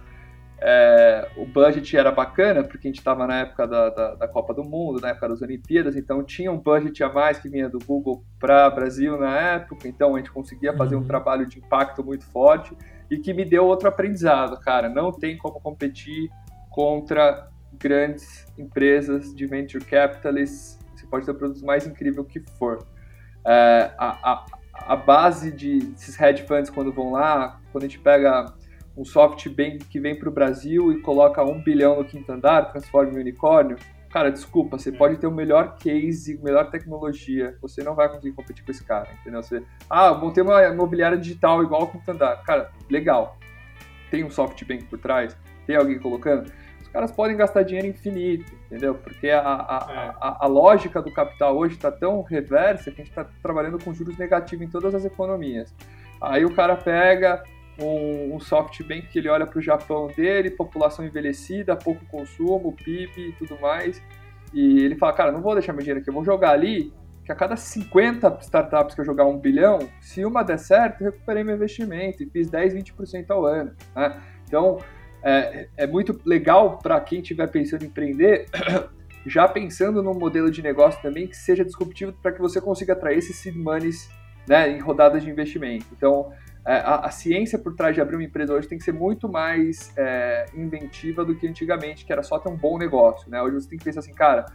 [0.62, 4.52] É, o budget era bacana, porque a gente estava na época da, da, da, Copa
[4.52, 7.78] do Mundo, na época das Olimpíadas, então tinha um budget a mais que vinha do
[7.78, 11.00] Google para Brasil na época, então a gente conseguia fazer uhum.
[11.00, 12.76] um trabalho de impacto muito forte
[13.10, 14.90] e que me deu outro aprendizado, cara.
[14.90, 16.30] Não tem como competir
[16.68, 22.86] contra grandes empresas de venture capitalists, você pode ter o produto mais incrível que for.
[23.46, 27.98] É, a, a, a base de, desses hedge funds, quando vão lá, quando a gente
[27.98, 28.52] pega
[28.96, 33.12] um SoftBank que vem para o Brasil e coloca um bilhão no quinto andar, transforma
[33.12, 33.76] em unicórnio,
[34.10, 38.64] cara, desculpa, você pode ter o melhor case, melhor tecnologia, você não vai conseguir competir
[38.64, 39.42] com esse cara, entendeu?
[39.42, 42.42] Você, ah, vou ter uma imobiliária digital igual ao quinto andar.
[42.42, 43.38] Cara, legal.
[44.10, 46.50] Tem um SoftBank por trás, tem alguém colocando.
[46.82, 48.96] Os caras podem gastar dinheiro infinito, entendeu?
[48.96, 49.96] Porque a, a, é.
[50.20, 53.94] a, a lógica do capital hoje está tão reversa que a gente está trabalhando com
[53.94, 55.72] juros negativos em todas as economias.
[56.20, 57.44] Aí o cara pega,
[57.82, 63.28] um, um SoftBank que ele olha para o Japão dele, população envelhecida, pouco consumo, PIB
[63.28, 64.02] e tudo mais.
[64.52, 66.92] E ele fala, cara, não vou deixar meu dinheiro aqui, eu vou jogar ali,
[67.24, 71.12] que a cada 50 startups que eu jogar um bilhão, se uma der certo, eu
[71.12, 73.72] recuperei meu investimento e fiz 10, 20% ao ano.
[73.94, 74.20] Né?
[74.44, 74.78] Então,
[75.22, 78.46] é, é muito legal para quem estiver pensando em empreender,
[79.24, 83.18] já pensando num modelo de negócio também que seja disruptivo para que você consiga atrair
[83.18, 84.10] esses seed monies
[84.48, 85.86] né, em rodadas de investimento.
[85.92, 86.32] Então,
[86.64, 89.92] a, a, ciência por trás de abrir uma empresa hoje tem que ser muito mais
[89.96, 93.40] é, inventiva do que antigamente, que era só ter um bom negócio, né?
[93.42, 94.46] Hoje você tem que pensar assim, cara,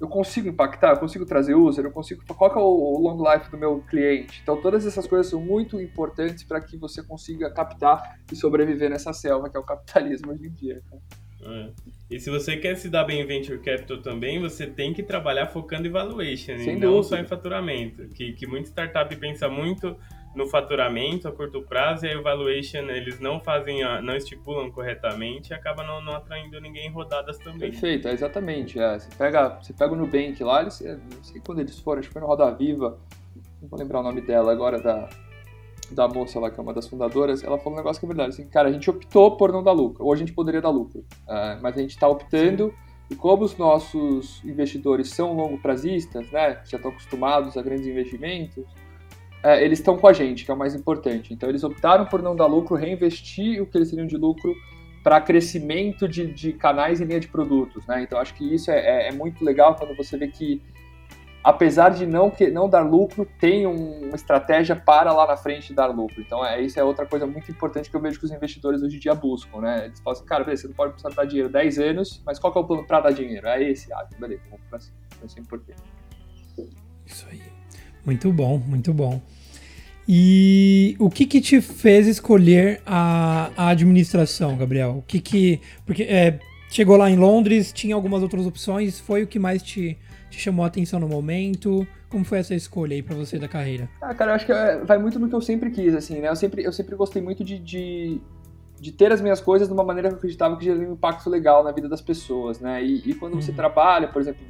[0.00, 2.22] eu consigo impactar, eu consigo trazer user, eu consigo.
[2.26, 4.40] Qual é o, o long life do meu cliente?
[4.42, 9.12] Então todas essas coisas são muito importantes para que você consiga captar e sobreviver nessa
[9.12, 10.82] selva que é o capitalismo hoje em dia.
[11.40, 11.70] É.
[12.10, 15.46] E se você quer se dar bem em venture capital também, você tem que trabalhar
[15.46, 18.08] focando em valuation Sem e não só em faturamento.
[18.08, 19.96] Que, que muita startup pensa muito
[20.38, 25.50] no faturamento a curto prazo e a valuation eles não fazem, a, não estipulam corretamente
[25.50, 27.70] e acaba não, não atraindo ninguém em rodadas também.
[27.72, 28.78] Perfeito, é exatamente.
[28.78, 28.98] É.
[28.98, 32.12] Você, pega, você pega o Nubank lá, eles, não sei quando eles foram, acho que
[32.12, 33.00] foi no Roda Viva,
[33.60, 35.08] não vou lembrar o nome dela agora, da,
[35.90, 38.30] da moça lá, que é uma das fundadoras, ela falou um negócio que é verdade.
[38.30, 41.00] Assim, cara, a gente optou por não dar lucro, ou a gente poderia dar lucro,
[41.00, 42.68] uh, mas a gente está optando.
[42.68, 42.88] Sim.
[43.10, 48.66] E como os nossos investidores são longo prazistas, né, já estão acostumados a grandes investimentos,
[49.42, 51.32] é, eles estão com a gente, que é o mais importante.
[51.32, 54.54] Então eles optaram por não dar lucro, reinvestir o que eles teriam de lucro
[55.02, 57.86] para crescimento de, de, canais e linha de produtos.
[57.86, 58.02] Né?
[58.02, 60.60] Então acho que isso é, é, é, muito legal quando você vê que,
[61.42, 65.72] apesar de não, que, não dar lucro, tem um, uma estratégia para lá na frente
[65.72, 66.20] dar lucro.
[66.20, 68.96] Então é, isso é outra coisa muito importante que eu vejo que os investidores hoje
[68.96, 69.60] em dia buscam.
[69.60, 69.86] Né?
[69.86, 72.52] Eles falam assim, cara, beleza, você não pode precisar dar dinheiro 10 anos, mas qual
[72.52, 73.46] que é o plano para dar dinheiro?
[73.46, 74.96] É esse, ah, beleza, vamos para cima.
[75.24, 75.82] Isso é importante.
[77.06, 77.57] Isso aí.
[78.08, 79.20] Muito bom, muito bom.
[80.08, 84.96] E o que que te fez escolher a, a administração, Gabriel?
[84.96, 85.60] O que que...
[85.84, 86.38] Porque é,
[86.70, 89.98] chegou lá em Londres, tinha algumas outras opções, foi o que mais te,
[90.30, 91.86] te chamou a atenção no momento?
[92.08, 93.90] Como foi essa escolha aí pra você da carreira?
[94.00, 96.30] Ah, cara, eu acho que é, vai muito no que eu sempre quis, assim, né?
[96.30, 98.22] Eu sempre, eu sempre gostei muito de, de,
[98.80, 101.28] de ter as minhas coisas de uma maneira que eu acreditava que geraria um impacto
[101.28, 102.82] legal na vida das pessoas, né?
[102.82, 103.42] E, e quando uhum.
[103.42, 104.40] você trabalha, por exemplo,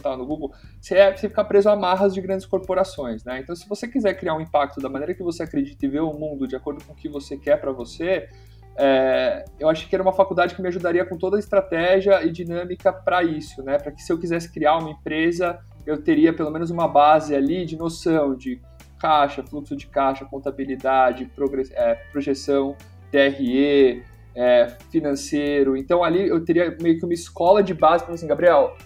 [0.00, 3.40] estava no Google, você, é, você fica preso a amarras de grandes corporações, né?
[3.40, 6.12] Então, se você quiser criar um impacto da maneira que você acredita e ver o
[6.12, 8.28] mundo de acordo com o que você quer para você,
[8.76, 12.30] é, eu acho que era uma faculdade que me ajudaria com toda a estratégia e
[12.30, 13.78] dinâmica para isso, né?
[13.78, 17.64] Para que se eu quisesse criar uma empresa, eu teria pelo menos uma base ali
[17.64, 18.60] de noção de
[18.98, 21.30] caixa, fluxo de caixa, contabilidade,
[21.72, 22.76] é, projeção,
[23.10, 24.02] TRE,
[24.34, 25.76] é, financeiro.
[25.76, 28.76] Então ali eu teria meio que uma escola de base para assim, Gabriel,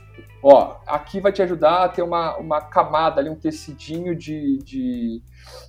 [0.43, 5.23] ó, aqui vai te ajudar a ter uma, uma camada ali, um tecidinho de, de,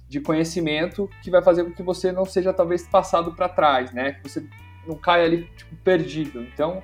[0.08, 4.14] de conhecimento que vai fazer com que você não seja talvez passado para trás, né?
[4.14, 4.46] Que você
[4.88, 6.42] não caia ali tipo, perdido.
[6.42, 6.84] Então,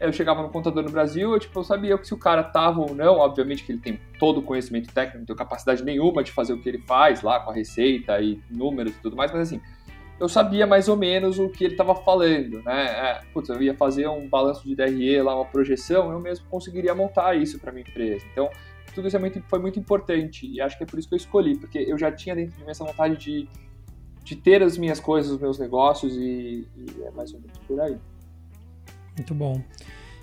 [0.00, 2.80] eu chegava no contador no Brasil, eu, tipo, eu sabia que se o cara tava
[2.80, 6.32] ou não, obviamente que ele tem todo o conhecimento técnico, não tem capacidade nenhuma de
[6.32, 9.42] fazer o que ele faz lá com a receita e números e tudo mais, mas
[9.42, 9.60] assim,
[10.22, 12.84] eu sabia mais ou menos o que ele estava falando, né?
[12.84, 16.94] É, putz, eu ia fazer um balanço de DRE lá, uma projeção, eu mesmo conseguiria
[16.94, 18.24] montar isso para minha empresa.
[18.30, 18.48] Então,
[18.94, 21.16] tudo isso é muito, foi muito importante e acho que é por isso que eu
[21.16, 23.48] escolhi, porque eu já tinha dentro de mim essa vontade de,
[24.22, 27.80] de ter as minhas coisas, os meus negócios e, e é mais ou menos por
[27.80, 27.96] aí.
[29.16, 29.60] Muito bom.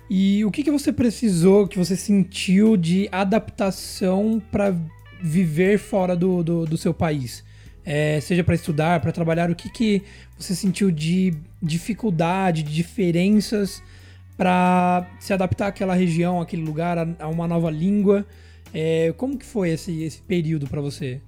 [0.08, 4.74] E o que, que você precisou, que você sentiu de adaptação para
[5.20, 7.44] viver fora do, do, do seu país?
[7.84, 10.02] É, seja para estudar, para trabalhar, o que, que
[10.38, 13.82] você sentiu de dificuldade, de diferenças
[14.36, 18.24] para se adaptar àquela região, àquele lugar, a, a uma nova língua?
[18.72, 21.20] É, como que foi esse, esse período para você?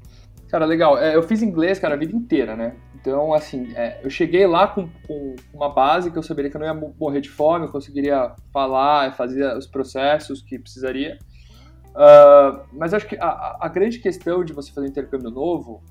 [0.49, 0.99] Cara, legal.
[0.99, 2.75] É, eu fiz inglês, cara, a vida inteira, né?
[2.95, 6.61] Então, assim, é, eu cheguei lá com, com, uma base que eu saberia que eu
[6.61, 11.19] não ia morrer de fome, eu conseguiria falar, fazer os processos que precisaria.
[11.93, 15.83] Uh, mas acho que a, a, grande questão de você fazer intercâmbio novo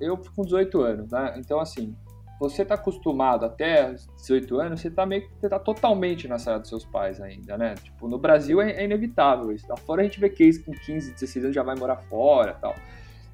[0.00, 1.34] eu fico com 18 anos, né?
[1.36, 1.96] Então, assim,
[2.40, 6.58] você está acostumado até 18 anos, você está meio que você tá totalmente na saia
[6.58, 7.74] dos seus pais ainda, né?
[7.74, 9.66] Tipo, no Brasil é, é, inevitável isso.
[9.68, 12.74] Lá fora a gente vê case com 15, 16 anos já vai morar fora tal.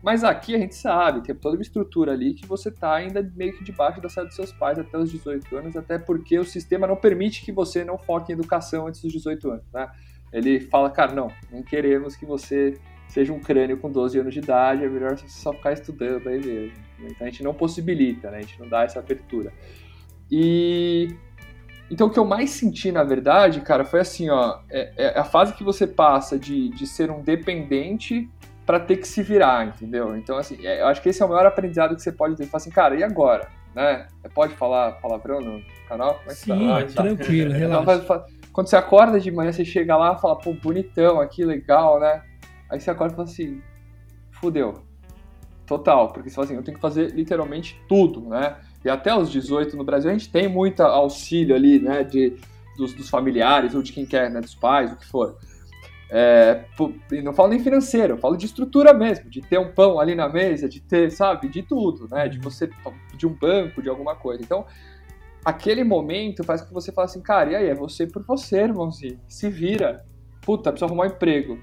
[0.03, 3.57] Mas aqui a gente sabe, tem toda uma estrutura ali que você está ainda meio
[3.57, 6.87] que debaixo da saia dos seus pais até os 18 anos, até porque o sistema
[6.87, 9.91] não permite que você não foque em educação antes dos 18 anos, né?
[10.35, 12.77] ele fala, cara, não, não queremos que você
[13.09, 16.39] seja um crânio com 12 anos de idade, é melhor você só ficar estudando aí
[16.39, 16.73] mesmo.
[17.01, 18.39] Então a gente não possibilita, né?
[18.39, 19.53] A gente não dá essa abertura.
[20.31, 21.15] E
[21.91, 25.25] então o que eu mais senti, na verdade, cara, foi assim, ó, é, é a
[25.25, 28.29] fase que você passa de, de ser um dependente
[28.67, 30.17] para ter que se virar, entendeu?
[30.17, 32.47] Então, assim, é, eu acho que esse é o maior aprendizado que você pode ter.
[32.47, 33.49] Fala assim, cara, e agora?
[33.75, 34.07] Né?
[34.35, 36.15] Pode falar palavrão no canal?
[36.15, 36.85] Como é que Sim, tá?
[37.03, 38.03] tranquilo, relaxa.
[38.03, 42.01] Então, quando você acorda de manhã, você chega lá e fala, pô, bonitão aqui, legal,
[42.01, 42.23] né?
[42.75, 43.63] Aí você acorda e fala assim,
[44.33, 44.83] fudeu.
[45.65, 48.57] Total, porque você fala assim, eu tenho que fazer literalmente tudo, né?
[48.85, 52.37] E até os 18 no Brasil a gente tem muito auxílio ali, né, de,
[52.77, 55.39] dos, dos familiares ou de quem quer, né, dos pais, o que for.
[56.11, 56.65] É,
[57.13, 60.17] e não falo nem financeiro, eu falo de estrutura mesmo, de ter um pão ali
[60.17, 62.29] na mesa, de ter, sabe, de tudo, né?
[62.29, 62.43] De uhum.
[62.43, 62.69] você,
[63.17, 64.43] de um banco, de alguma coisa.
[64.43, 64.67] Então,
[65.45, 68.63] aquele momento faz com que você fale assim, cara, e aí, é você por você,
[68.63, 69.21] irmãozinho.
[69.29, 70.05] Se vira.
[70.43, 71.59] Puta, precisa arrumar um emprego.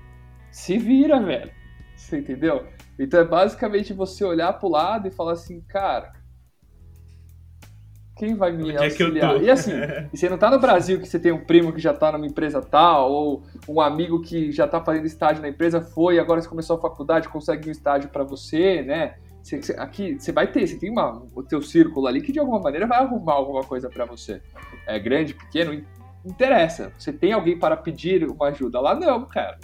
[0.52, 1.52] Se vira, velho.
[1.96, 2.66] Você entendeu?
[3.00, 6.14] Então é basicamente você olhar pro lado e falar assim, cara,
[8.18, 9.38] quem vai me Onde auxiliar?
[9.38, 9.72] É e assim,
[10.14, 12.28] e você não tá no Brasil que você tem um primo que já tá numa
[12.28, 16.48] empresa tal, ou um amigo que já tá fazendo estágio na empresa, foi, agora você
[16.48, 19.16] começou a faculdade, consegue um estágio para você, né?
[19.42, 22.38] Você, você, aqui você vai ter, você tem uma, o teu círculo ali que de
[22.38, 24.40] alguma maneira vai arrumar alguma coisa para você.
[24.86, 25.84] É grande, pequeno,
[26.24, 26.94] interessa.
[27.00, 28.80] Você tem alguém para pedir uma ajuda.
[28.80, 29.58] Lá não, cara.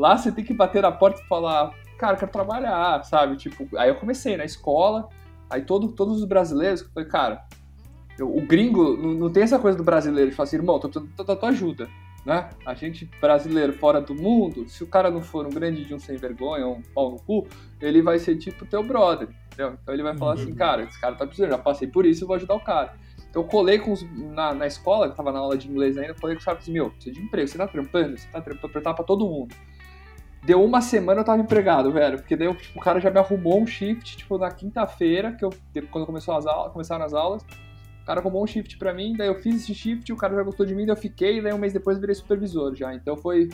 [0.00, 3.36] Lá você tem que bater na porta e falar, cara, quero trabalhar, sabe?
[3.36, 5.10] Tipo, aí eu comecei na escola,
[5.50, 7.44] aí todo, todos os brasileiros, eu falei, cara,
[8.18, 10.88] eu, o gringo não, não, tem essa coisa do brasileiro de falar assim, irmão, tô
[10.88, 11.86] precisando da tua ajuda
[12.24, 12.50] né?
[12.66, 15.98] A gente brasileiro fora do mundo, se o cara não for um grande de um
[15.98, 17.46] sem vergonha, um pau no cu,
[17.80, 19.76] ele vai ser tipo teu brother, entendeu?
[19.80, 20.56] Então ele vai falar assim, uhum.
[20.56, 22.94] cara, esse cara tá precisando, já passei por isso, eu vou ajudar o cara.
[23.28, 26.14] Então eu colei com os, na, na escola, que tava na aula de inglês ainda,
[26.14, 28.66] colei com os caras assim, meu, precisa de emprego, você tá trampando, você tá trampando,
[28.66, 29.54] apertar pra todo mundo.
[30.42, 33.60] Deu uma semana eu tava empregado, velho, porque daí tipo, o cara já me arrumou
[33.60, 35.50] um shift, tipo, na quinta-feira, que eu,
[35.90, 37.42] quando começou as aulas, começaram as aulas,
[38.02, 40.42] o cara arrumou um shift para mim, daí eu fiz esse shift, o cara já
[40.42, 42.94] gostou de mim, daí eu fiquei, daí um mês depois virei supervisor já.
[42.94, 43.50] Então foi.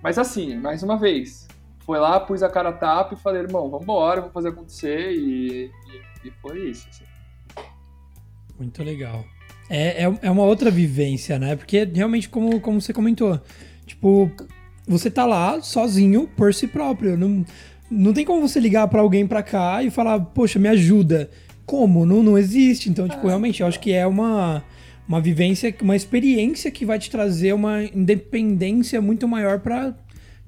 [0.00, 1.48] Mas assim, mais uma vez,
[1.80, 5.66] foi lá, pus a cara a tapa e falei, irmão, vambora, vamos fazer acontecer, e,
[5.66, 6.88] e, e foi isso.
[6.88, 7.04] Assim.
[8.56, 9.24] Muito legal.
[9.68, 11.56] É, é, é, uma outra vivência, né?
[11.56, 13.40] Porque realmente, como, como você comentou,
[13.84, 14.30] tipo,
[14.88, 17.16] você tá lá sozinho por si próprio.
[17.16, 17.44] Não,
[17.90, 21.30] não tem como você ligar para alguém pra cá e falar, poxa, me ajuda
[21.66, 22.06] como?
[22.06, 22.88] Não, não existe.
[22.88, 24.64] Então, tipo, ah, realmente, eu acho que é uma,
[25.06, 29.94] uma vivência, uma experiência que vai te trazer uma independência muito maior para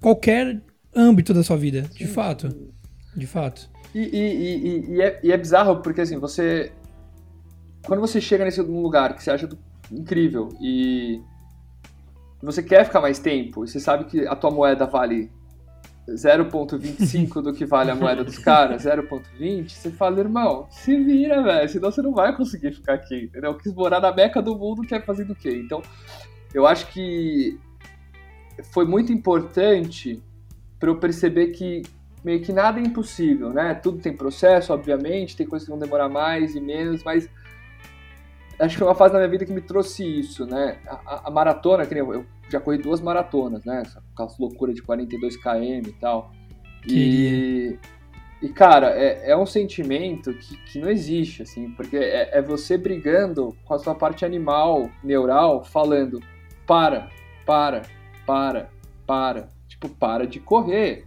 [0.01, 0.61] qualquer
[0.97, 2.49] âmbito da sua vida, de fato.
[3.15, 3.71] De fato.
[3.95, 6.73] E, e, e, e, é, e é bizarro porque, assim, você.
[7.87, 9.49] Quando você chega nesse lugar que você acha
[9.91, 11.21] incrível e
[12.43, 15.31] você quer ficar mais tempo, você sabe que a tua moeda vale
[16.09, 21.69] 0.25 do que vale a moeda dos caras, 0.20, você fala, irmão, se vira, velho,
[21.69, 23.55] senão você não vai conseguir ficar aqui, entendeu?
[23.55, 25.61] Quis morar na meca do mundo, quer fazer do quê?
[25.65, 25.83] Então,
[26.53, 27.59] eu acho que
[28.73, 30.23] foi muito importante
[30.79, 31.83] para eu perceber que
[32.25, 33.75] meio que nada é impossível, né?
[33.75, 37.29] Tudo tem processo, obviamente, tem coisas que vão demorar mais e menos, mas
[38.61, 40.79] acho que foi uma fase na minha vida que me trouxe isso, né?
[40.87, 43.83] A, a maratona, que eu, eu, já corri duas maratonas, né?
[44.13, 46.33] Aquela loucura de 42 km e tal.
[46.87, 47.79] E,
[48.43, 52.77] e cara, é, é um sentimento que, que não existe, assim, porque é, é você
[52.77, 56.21] brigando com a sua parte animal, neural, falando:
[56.67, 57.09] para,
[57.47, 57.83] para,
[58.27, 58.71] para,
[59.07, 59.51] para.
[59.69, 61.07] Tipo, para de correr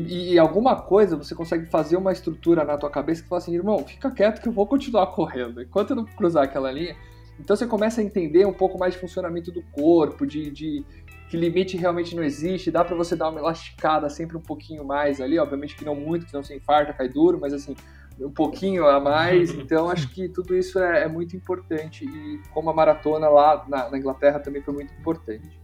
[0.00, 3.54] e, e, alguma coisa você consegue fazer uma estrutura na tua cabeça que fala assim,
[3.54, 5.62] irmão, fica quieto que eu vou continuar correndo.
[5.62, 6.96] Enquanto eu não cruzar aquela linha.
[7.38, 10.84] Então você começa a entender um pouco mais de funcionamento do corpo, de, de
[11.28, 15.20] que limite realmente não existe, dá para você dar uma elasticada sempre um pouquinho mais
[15.20, 17.74] ali, obviamente que não muito, que não se infarta, cai duro, mas assim,
[18.20, 19.50] um pouquinho a mais.
[19.64, 23.90] Então acho que tudo isso é, é muito importante e como a maratona lá na,
[23.90, 25.63] na Inglaterra também foi muito importante.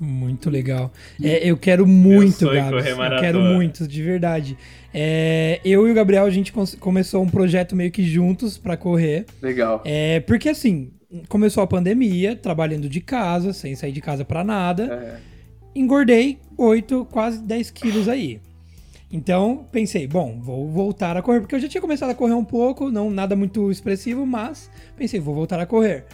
[0.00, 0.92] Muito legal.
[1.22, 2.86] É, eu quero muito, Gabs.
[2.86, 4.56] Eu quero muito, de verdade.
[4.92, 9.26] É, eu e o Gabriel, a gente começou um projeto meio que juntos para correr.
[9.40, 9.82] Legal.
[9.84, 10.90] É, porque assim,
[11.28, 14.84] começou a pandemia, trabalhando de casa, sem sair de casa para nada.
[14.84, 15.78] É.
[15.78, 18.40] Engordei 8, quase 10 quilos aí.
[19.10, 22.44] Então, pensei, bom, vou voltar a correr, porque eu já tinha começado a correr um
[22.44, 26.04] pouco, não nada muito expressivo, mas pensei, vou voltar a correr.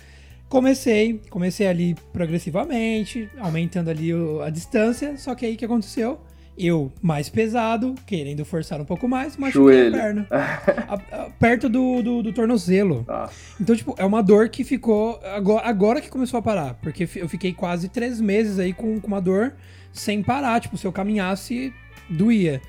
[0.51, 4.11] Comecei, comecei ali progressivamente, aumentando ali
[4.45, 6.21] a distância, só que aí o que aconteceu?
[6.59, 10.27] Eu, mais pesado, querendo forçar um pouco mais, machuquei a perna.
[10.29, 13.07] a, a, perto do, do, do tornozelo.
[13.09, 13.31] Ah.
[13.61, 15.21] Então, tipo, é uma dor que ficou.
[15.23, 16.75] Agora, agora que começou a parar.
[16.83, 19.55] Porque eu fiquei quase três meses aí com, com uma dor
[19.93, 20.61] sem parar.
[20.61, 21.73] Tipo, se eu caminhasse,
[22.11, 22.61] doía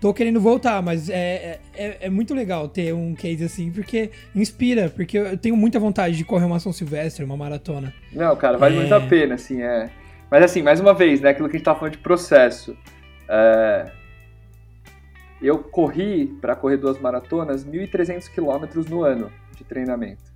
[0.00, 4.88] tô querendo voltar, mas é, é, é, muito legal ter um case assim, porque inspira,
[4.88, 7.92] porque eu tenho muita vontade de correr uma São Silvestre, uma maratona.
[8.12, 8.78] Não, cara, vale é...
[8.80, 9.90] muito a pena, assim, é.
[10.30, 12.76] Mas assim, mais uma vez, né, aquilo que a gente tava falando de processo.
[13.28, 13.92] É...
[15.42, 20.30] Eu corri, para correr duas maratonas, 1.300 quilômetros no ano de treinamento.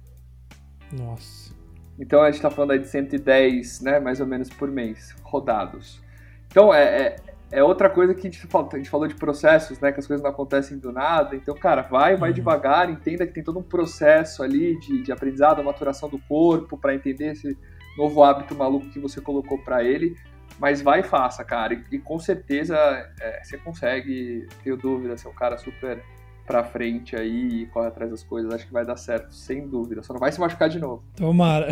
[0.92, 1.54] Nossa.
[1.98, 6.02] Então a gente tá falando aí de 110, né, mais ou menos por mês, rodados.
[6.50, 7.16] Então é, é
[7.54, 9.92] é outra coisa que a gente, falou, a gente falou de processos, né?
[9.92, 11.36] Que as coisas não acontecem do nada.
[11.36, 12.34] Então, cara, vai, vai uhum.
[12.34, 16.94] devagar, entenda que tem todo um processo ali de, de aprendizado, maturação do corpo, para
[16.94, 17.56] entender esse
[17.96, 20.16] novo hábito maluco que você colocou para ele.
[20.58, 21.74] Mas vai e faça, cara.
[21.74, 22.76] E, e com certeza
[23.20, 26.02] é, você consegue, tenho dúvida, você é um cara super
[26.46, 30.02] pra frente aí e corre atrás das coisas, acho que vai dar certo, sem dúvida.
[30.02, 31.02] Só não vai se machucar de novo.
[31.16, 31.68] Tomara.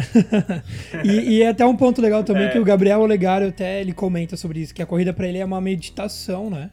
[1.04, 2.48] e, e é até um ponto legal também é.
[2.48, 5.44] que o Gabriel Olegário até ele comenta sobre isso, que a corrida para ele é
[5.44, 6.70] uma meditação, né?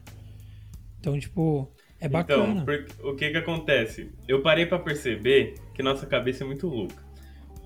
[0.98, 2.62] Então, tipo, é então, bacana.
[2.62, 4.10] Então, o que que acontece?
[4.26, 7.10] Eu parei para perceber que nossa cabeça é muito louca.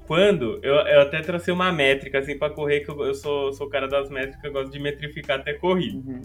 [0.07, 3.67] Quando eu, eu até tracei uma métrica assim para correr, que eu, eu, sou, sou
[3.67, 5.97] o cara das métricas, eu gosto de metrificar até corrida.
[5.97, 6.21] Uhum.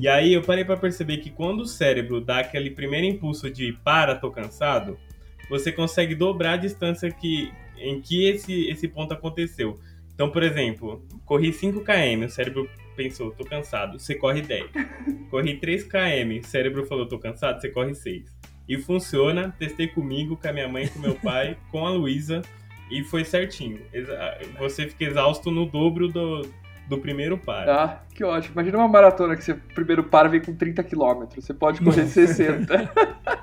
[0.00, 3.72] E aí eu parei para perceber que quando o cérebro dá aquele primeiro impulso de
[3.84, 4.98] para, tô cansado,
[5.48, 9.78] você consegue dobrar a distância que, em que esse, esse ponto aconteceu.
[10.14, 14.70] Então, por exemplo, corri 5 km, o cérebro pensou, tô cansado, você corre 10.
[15.28, 18.32] Corri 3 km, o cérebro falou, tô cansado, você corre 6.
[18.68, 22.42] E funciona, testei comigo, com a minha mãe, com meu pai, com a Luísa,
[22.88, 23.80] e foi certinho.
[24.60, 26.42] Você fica exausto no dobro do,
[26.88, 27.68] do primeiro par.
[27.68, 28.54] Ah, que ótimo.
[28.54, 31.24] Imagina uma maratona que você primeiro par vem com 30 km.
[31.34, 32.26] Você pode correr Nossa.
[32.26, 32.92] 60.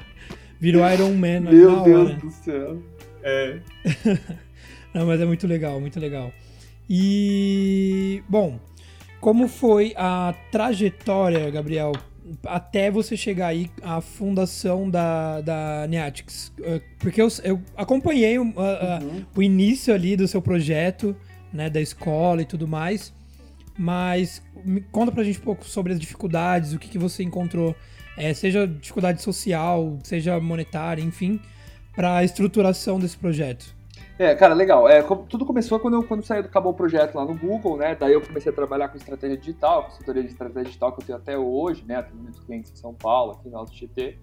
[0.60, 2.20] Virou Iron Man Meu Deus hora.
[2.20, 2.84] do céu.
[3.24, 3.60] É.
[4.94, 6.32] Não, mas é muito legal, muito legal.
[6.90, 8.60] E, bom,
[9.20, 11.94] como foi a trajetória, Gabriel,
[12.46, 16.52] até você chegar aí à fundação da, da Neatics?
[17.00, 19.26] Porque eu, eu acompanhei o, a, uhum.
[19.36, 21.16] o início ali do seu projeto,
[21.52, 23.14] né, da escola e tudo mais.
[23.78, 24.42] Mas
[24.92, 27.76] conta pra gente um pouco sobre as dificuldades, o que, que você encontrou,
[28.18, 31.40] é, seja dificuldade social, seja monetária, enfim,
[31.96, 33.82] para a estruturação desse projeto.
[34.22, 34.88] É, cara, legal.
[34.88, 37.96] É, tudo começou quando eu quando saí, acabou o projeto lá no Google, né?
[37.96, 41.18] Daí eu comecei a trabalhar com estratégia digital, consultoria de estratégia digital que eu tenho
[41.18, 42.02] até hoje, né?
[42.04, 44.20] Tenho muitos clientes em São Paulo, aqui no Alto GT.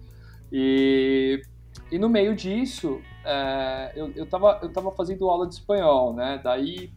[0.52, 1.42] E,
[1.90, 6.40] e no meio disso, é, eu, eu, tava, eu tava fazendo aula de espanhol, né?
[6.44, 6.92] Daí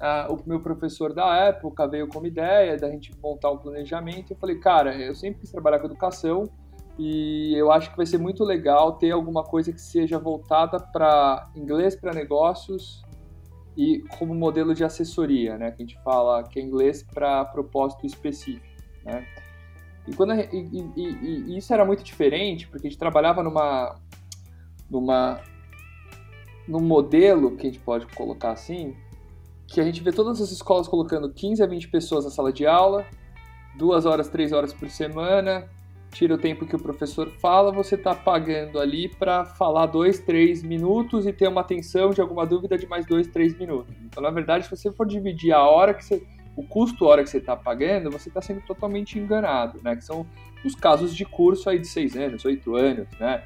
[0.00, 4.32] Uh, o meu professor da época veio com uma ideia da gente montar um planejamento.
[4.32, 6.44] Eu falei, cara, eu sempre quis trabalhar com educação
[6.98, 11.50] e eu acho que vai ser muito legal ter alguma coisa que seja voltada para
[11.54, 13.02] inglês para negócios
[13.76, 15.70] e como modelo de assessoria, né?
[15.70, 18.66] Que a gente fala que é inglês para propósito específico,
[19.04, 19.26] né?
[20.08, 23.98] E, quando, e, e, e, isso era muito diferente porque a gente trabalhava numa,
[24.90, 25.40] numa,
[26.66, 28.96] num modelo que a gente pode colocar assim,
[29.70, 32.66] que a gente vê todas as escolas colocando 15 a 20 pessoas na sala de
[32.66, 33.06] aula,
[33.76, 35.68] duas horas, três horas por semana,
[36.10, 40.60] tira o tempo que o professor fala, você está pagando ali para falar dois, três
[40.60, 43.94] minutos e ter uma atenção de alguma dúvida de mais dois, três minutos.
[44.04, 46.20] Então, na verdade, se você for dividir a hora que você,
[46.56, 49.94] o custo hora que você está pagando, você está sendo totalmente enganado, né?
[49.94, 50.26] Que são
[50.64, 53.44] os casos de curso aí de seis anos, oito anos, né?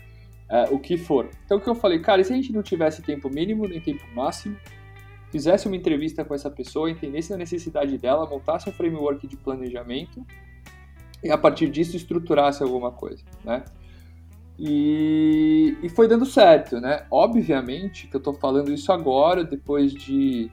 [0.49, 1.29] É, o que for.
[1.45, 3.81] Então, o que eu falei, cara, e se a gente não tivesse tempo mínimo nem
[3.81, 4.57] tempo máximo,
[5.35, 10.25] fizesse uma entrevista com essa pessoa, entendesse a necessidade dela, montasse um framework de planejamento
[11.25, 13.65] e a partir disso estruturasse alguma coisa, né?
[14.57, 17.05] E, e foi dando certo, né?
[17.11, 20.53] Obviamente que eu estou falando isso agora, depois de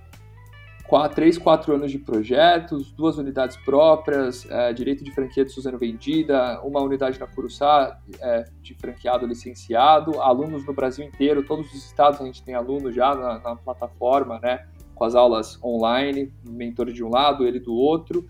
[0.91, 5.77] quatro, três, quatro anos de projetos, duas unidades próprias, é, direito de franquia de Suzano
[5.77, 11.85] vendida, uma unidade na Curuçá é, de franqueado licenciado, alunos no Brasil inteiro, todos os
[11.85, 14.67] estados a gente tem alunos já na, na plataforma, né?
[14.93, 18.27] Com as aulas online, mentor de um lado, ele do outro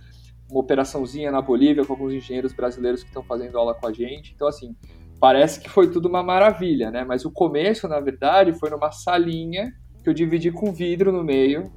[0.47, 4.33] uma operaçãozinha na Bolívia com alguns engenheiros brasileiros que estão fazendo aula com a gente.
[4.35, 4.75] Então, assim,
[5.19, 7.03] parece que foi tudo uma maravilha, né?
[7.03, 11.71] Mas o começo, na verdade, foi numa salinha que eu dividi com vidro no meio.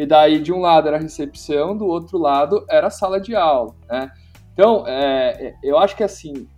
[0.00, 3.36] E daí, de um lado era a recepção, do outro lado era a sala de
[3.36, 4.10] aula, né?
[4.54, 6.48] Então, é, eu acho que assim,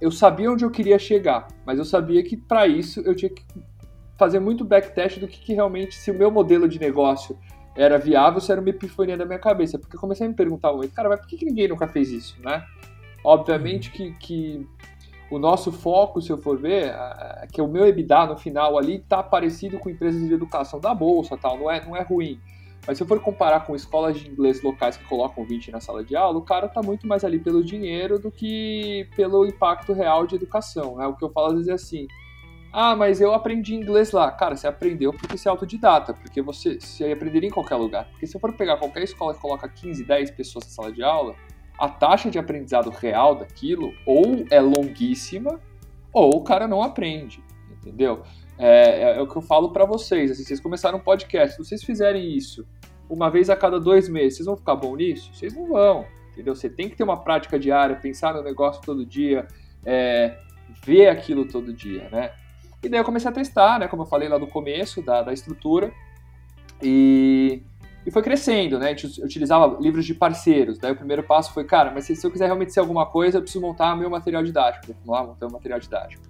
[0.00, 3.44] eu sabia onde eu queria chegar, mas eu sabia que para isso eu tinha que
[4.16, 7.38] fazer muito backtest do que, que realmente, se o meu modelo de negócio
[7.76, 9.78] era viável, isso era uma epifania da minha cabeça.
[9.78, 12.10] Porque eu comecei a me perguntar muito, cara, mas por que, que ninguém nunca fez
[12.10, 12.64] isso, né?
[13.22, 14.66] Obviamente que, que
[15.30, 16.94] o nosso foco, se eu for ver,
[17.42, 20.94] é que o meu EBITDA no final ali tá parecido com empresas de educação da
[20.94, 22.40] bolsa tal, não é, não é ruim.
[22.86, 26.02] Mas se eu for comparar com escolas de inglês locais que colocam 20 na sala
[26.02, 30.26] de aula, o cara tá muito mais ali pelo dinheiro do que pelo impacto real
[30.26, 31.06] de educação, né?
[31.06, 32.08] O que eu falo às vezes é assim,
[32.72, 34.30] ah, mas eu aprendi inglês lá.
[34.30, 38.06] Cara, você aprendeu porque você é autodidata, porque você, você aprenderia em qualquer lugar.
[38.10, 41.02] Porque se eu for pegar qualquer escola que coloca 15, 10 pessoas na sala de
[41.02, 41.34] aula,
[41.78, 45.60] a taxa de aprendizado real daquilo ou é longuíssima
[46.12, 48.22] ou o cara não aprende, entendeu?
[48.58, 50.30] É, é, é o que eu falo para vocês.
[50.30, 52.66] Assim, vocês começaram um podcast, se vocês fizerem isso
[53.08, 55.30] uma vez a cada dois meses, vocês vão ficar bom nisso?
[55.32, 56.54] Vocês não vão, entendeu?
[56.54, 59.46] Você tem que ter uma prática diária, pensar no negócio todo dia,
[59.84, 60.36] é,
[60.84, 62.32] ver aquilo todo dia, né?
[62.82, 63.88] E daí eu comecei a testar, né?
[63.88, 65.92] Como eu falei lá no começo da, da estrutura.
[66.82, 67.62] E,
[68.08, 68.86] e foi crescendo, né?
[68.86, 70.78] A gente utilizava livros de parceiros.
[70.78, 73.36] Daí o primeiro passo foi, cara, mas se, se eu quiser realmente ser alguma coisa,
[73.36, 74.86] eu preciso montar meu material didático.
[75.04, 76.22] Vamos lá, montar o material didático.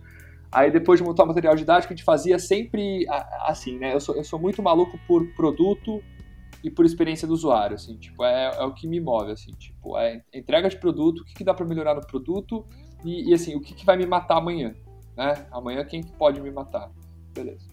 [0.51, 3.07] Aí depois de montar o material didático, a gente fazia sempre
[3.43, 3.95] assim, né?
[3.95, 6.03] Eu sou, eu sou muito maluco por produto
[6.65, 9.97] e por experiência do usuário, assim, tipo, é, é o que me move, assim, tipo,
[9.97, 12.67] é entrega de produto, o que, que dá para melhorar no produto
[13.05, 14.75] e, e assim, o que, que vai me matar amanhã,
[15.17, 15.47] né?
[15.53, 16.91] Amanhã quem pode me matar?
[17.33, 17.68] Beleza.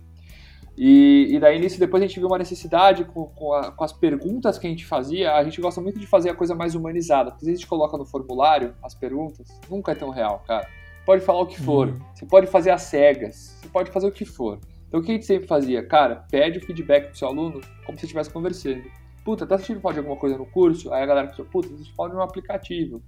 [0.78, 3.93] E, e daí nisso depois a gente viu uma necessidade com, com, a, com, as
[3.93, 7.32] perguntas que a gente fazia, a gente gosta muito de fazer a coisa mais humanizada,
[7.32, 10.67] porque às vezes a gente coloca no formulário as perguntas, nunca é tão real, cara.
[11.05, 11.99] Pode falar o que for, uhum.
[12.13, 14.59] você pode fazer as cegas, você pode fazer o que for.
[14.88, 15.86] Então o que a gente sempre fazia?
[15.86, 18.84] Cara, pede o feedback pro seu aluno como se estivesse conversando.
[19.23, 20.93] Puta, tá sentindo falta de alguma coisa no curso?
[20.93, 23.01] Aí a galera pensou, puta, a gente falta de um aplicativo,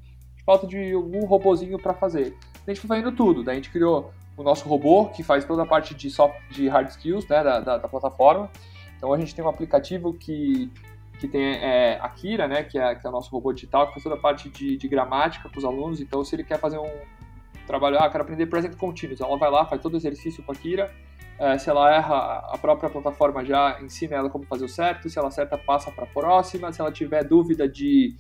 [0.45, 2.33] falta de algum robozinho para fazer.
[2.65, 5.63] A gente foi fazendo tudo, daí a gente criou o nosso robô, que faz toda
[5.63, 8.49] a parte de, soft, de hard skills né, da, da, da plataforma.
[8.95, 10.71] Então a gente tem um aplicativo que,
[11.19, 13.93] que tem é, a Kira, né, que é, que é o nosso robô digital, que
[13.93, 15.99] faz toda a parte de, de gramática para os alunos.
[15.99, 16.89] Então se ele quer fazer um
[17.65, 20.55] trabalho, ah, quero aprender present continuous, ela vai lá, faz todo o exercício com a
[20.55, 20.93] Kira.
[21.39, 25.09] É, se ela erra, a própria plataforma já ensina ela como fazer o certo.
[25.09, 26.71] Se ela acerta, passa para a próxima.
[26.71, 28.15] Se ela tiver dúvida de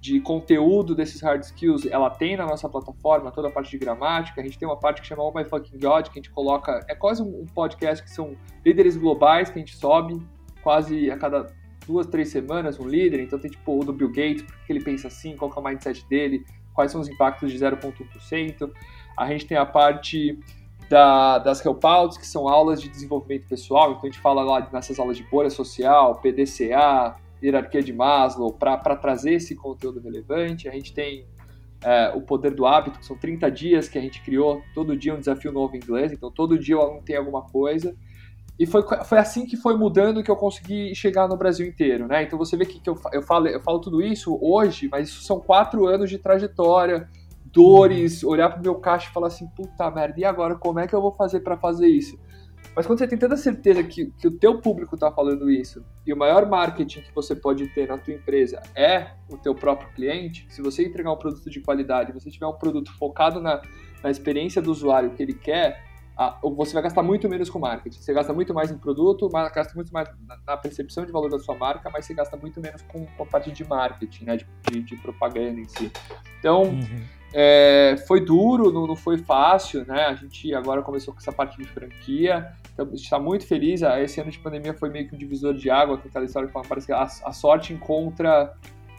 [0.00, 4.40] de conteúdo desses hard skills ela tem na nossa plataforma, toda a parte de gramática.
[4.40, 6.84] A gente tem uma parte que chama Oh My Fucking God, que a gente coloca.
[6.88, 10.20] É quase um podcast que são líderes globais que a gente sobe
[10.62, 11.46] quase a cada
[11.86, 13.20] duas, três semanas um líder.
[13.20, 16.06] Então tem tipo o do Bill Gates, porque ele pensa assim, qual é o mindset
[16.08, 18.70] dele, quais são os impactos de 0,1%.
[19.16, 20.38] A gente tem a parte
[20.88, 23.92] da, das helpouts, que são aulas de desenvolvimento pessoal.
[23.92, 28.96] Então a gente fala lá nessas aulas de bolha social, PDCA, hierarquia de Maslow para
[28.96, 30.68] trazer esse conteúdo relevante.
[30.68, 31.26] A gente tem
[31.82, 35.14] é, o poder do hábito, que são 30 dias que a gente criou, todo dia
[35.14, 37.94] um desafio novo em inglês, então todo dia o aluno tem alguma coisa.
[38.58, 42.22] E foi, foi assim que foi mudando que eu consegui chegar no Brasil inteiro, né?
[42.22, 45.24] Então você vê que, que eu, eu, falo, eu falo tudo isso hoje, mas isso
[45.24, 47.08] são quatro anos de trajetória,
[47.44, 50.94] dores, olhar pro meu caixa e falar assim, puta merda, e agora como é que
[50.94, 52.18] eu vou fazer para fazer isso?
[52.74, 56.12] Mas quando você tem tanta certeza que, que o teu público está falando isso e
[56.12, 60.46] o maior marketing que você pode ter na tua empresa é o teu próprio cliente,
[60.48, 63.62] se você entregar um produto de qualidade, você tiver um produto focado na,
[64.02, 65.82] na experiência do usuário que ele quer,
[66.16, 68.00] a, você vai gastar muito menos com marketing.
[68.00, 71.30] Você gasta muito mais em produto, mas gasta muito mais na, na percepção de valor
[71.30, 74.36] da sua marca, mas você gasta muito menos com, com a parte de marketing, né?
[74.36, 75.90] De, de, de propaganda em si.
[76.38, 77.04] Então, uhum.
[77.34, 80.04] É, foi duro, não, não, foi fácil, né?
[80.04, 82.52] A gente agora começou com essa parte de franquia.
[82.72, 83.82] Então, a gente está muito feliz.
[83.82, 86.68] Esse ano de pandemia foi meio que um divisor de água, com aquela história que
[86.68, 88.54] parece que a, a sorte encontra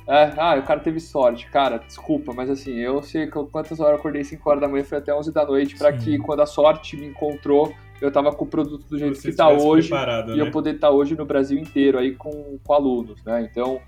[0.07, 1.47] é, ah, o cara teve sorte.
[1.47, 4.99] Cara, desculpa, mas assim, eu sei quantas horas eu acordei 5 horas da manhã, foi
[4.99, 8.47] até 11 da noite, para que quando a sorte me encontrou, eu tava com o
[8.47, 10.36] produto do jeito Você que tá hoje e né?
[10.38, 13.47] eu poder estar tá hoje no Brasil inteiro aí com, com alunos, né?
[13.49, 13.81] Então,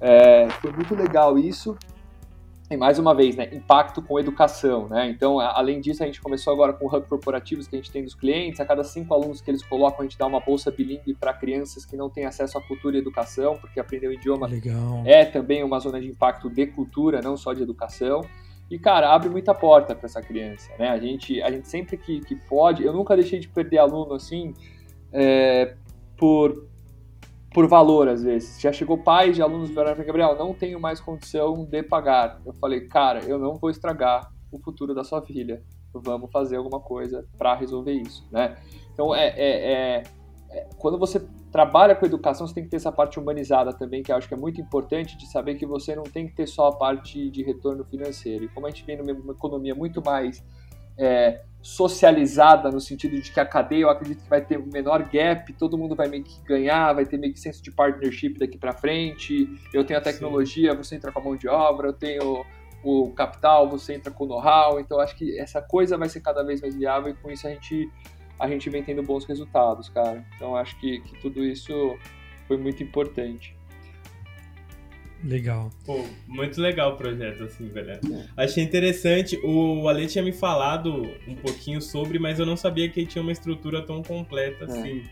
[0.00, 1.76] é, foi muito legal isso.
[2.72, 5.10] E mais uma vez, né, impacto com educação, né?
[5.10, 8.14] Então, além disso, a gente começou agora com hub corporativos que a gente tem dos
[8.14, 8.60] clientes.
[8.60, 11.84] A cada cinco alunos que eles colocam, a gente dá uma bolsa bilíngue para crianças
[11.84, 15.02] que não têm acesso à cultura e educação, porque aprender o idioma Legal.
[15.04, 18.22] é também uma zona de impacto de cultura, não só de educação.
[18.70, 20.88] E, cara, abre muita porta para essa criança, né?
[20.88, 24.54] A gente, a gente sempre que, que pode, eu nunca deixei de perder aluno assim,
[25.12, 25.74] é,
[26.16, 26.71] por
[27.52, 28.60] por valor, às vezes.
[28.60, 32.40] Já chegou pais de alunos vieram para Gabriel, não tenho mais condição de pagar.
[32.44, 35.62] Eu falei, cara, eu não vou estragar o futuro da sua filha.
[35.94, 38.56] Vamos fazer alguma coisa para resolver isso, né?
[38.92, 40.02] Então, é, é, é,
[40.50, 44.10] é, quando você trabalha com educação, você tem que ter essa parte humanizada também, que
[44.10, 46.68] eu acho que é muito importante de saber que você não tem que ter só
[46.68, 48.44] a parte de retorno financeiro.
[48.44, 50.42] E como a gente vem numa economia muito mais
[50.96, 55.08] é, socializada no sentido de que a cadeia eu acredito que vai ter um menor
[55.08, 58.58] gap, todo mundo vai meio que ganhar, vai ter meio que senso de partnership daqui
[58.58, 59.48] para frente.
[59.72, 60.76] Eu tenho a tecnologia, Sim.
[60.76, 62.44] você entra com a mão de obra, eu tenho
[62.82, 64.80] o capital, você entra com o know-how.
[64.80, 67.50] Então acho que essa coisa vai ser cada vez mais viável e com isso a
[67.50, 67.88] gente
[68.40, 70.26] a gente vem tendo bons resultados, cara.
[70.34, 71.96] Então acho que, que tudo isso
[72.48, 73.56] foi muito importante.
[75.24, 75.70] Legal.
[75.86, 78.00] Pô, muito legal o projeto, assim, velho.
[78.36, 79.38] Achei interessante.
[79.44, 83.22] O Ale tinha me falado um pouquinho sobre, mas eu não sabia que ele tinha
[83.22, 84.66] uma estrutura tão completa é.
[84.66, 85.02] assim.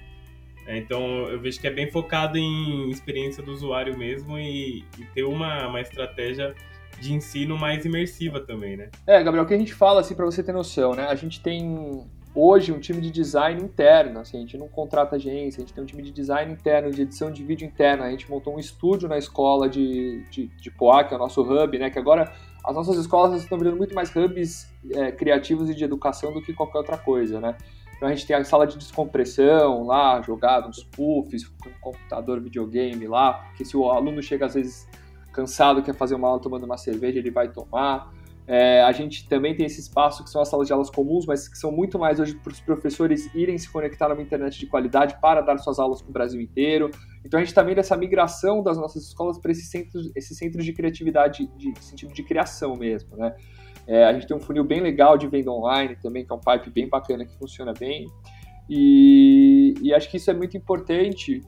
[0.66, 0.78] É.
[0.78, 5.24] Então eu vejo que é bem focado em experiência do usuário mesmo e, e ter
[5.24, 6.54] uma, uma estratégia
[7.00, 8.90] de ensino mais imersiva também, né?
[9.06, 11.06] É, Gabriel, o que a gente fala, assim, para você ter noção, né?
[11.06, 12.04] A gente tem
[12.34, 15.82] hoje um time de design interno, assim, a gente não contrata agência, a gente tem
[15.82, 19.08] um time de design interno, de edição de vídeo interna, a gente montou um estúdio
[19.08, 22.32] na escola de, de, de Poá, que é o nosso hub, né, que agora
[22.64, 26.52] as nossas escolas estão virando muito mais hubs é, criativos e de educação do que
[26.52, 27.56] qualquer outra coisa, né.
[27.96, 33.06] Então a gente tem a sala de descompressão lá, jogado uns puffs, um computador, videogame
[33.06, 34.88] lá, porque se o aluno chega às vezes
[35.32, 38.10] cansado, quer fazer uma aula tomando uma cerveja, ele vai tomar.
[38.52, 41.46] É, a gente também tem esse espaço que são as salas de aulas comuns, mas
[41.46, 45.20] que são muito mais hoje para os professores irem se conectar numa internet de qualidade
[45.20, 46.90] para dar suas aulas para o Brasil inteiro.
[47.24, 50.64] Então a gente está vendo essa migração das nossas escolas para esses centros, esses centros
[50.64, 53.36] de criatividade, de sentido de criação mesmo, né?
[53.86, 56.40] É, a gente tem um funil bem legal de venda online também, que é um
[56.40, 58.08] pipe bem bacana que funciona bem.
[58.68, 61.40] E, e acho que isso é muito importante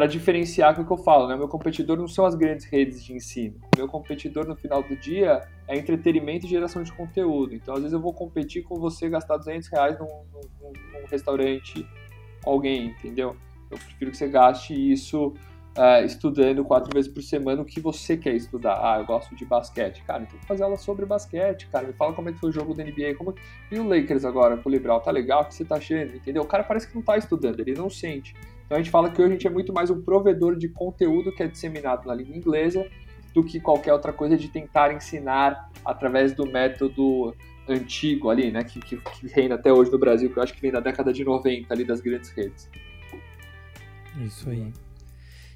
[0.00, 1.36] para diferenciar o que eu falo, né?
[1.36, 3.60] Meu competidor não são as grandes redes de ensino.
[3.76, 7.54] Meu competidor no final do dia é entretenimento e geração de conteúdo.
[7.54, 11.86] Então, às vezes eu vou competir com você gastar 200 reais num, num, num restaurante
[12.42, 13.36] com alguém, entendeu?
[13.70, 15.34] Eu prefiro que você gaste isso
[15.76, 18.80] uh, estudando quatro vezes por semana o que você quer estudar.
[18.80, 20.02] Ah, eu gosto de basquete.
[20.04, 21.86] Cara, então fazer aula sobre basquete, cara.
[21.86, 23.16] Me fala como é que foi o jogo da NBA.
[23.18, 23.34] Como...
[23.70, 25.42] E o Lakers agora, com o Liberal, tá legal?
[25.42, 26.16] O que você tá achando?
[26.16, 26.42] Entendeu?
[26.42, 28.34] O cara parece que não tá estudando, ele não sente.
[28.70, 31.32] Então a gente fala que hoje a gente é muito mais um provedor de conteúdo
[31.32, 32.86] que é disseminado na língua inglesa
[33.34, 37.34] do que qualquer outra coisa de tentar ensinar através do método
[37.68, 40.60] antigo ali, né, que, que, que reina até hoje no Brasil, que eu acho que
[40.60, 42.70] vem da década de 90 ali das grandes redes.
[44.24, 44.72] Isso aí.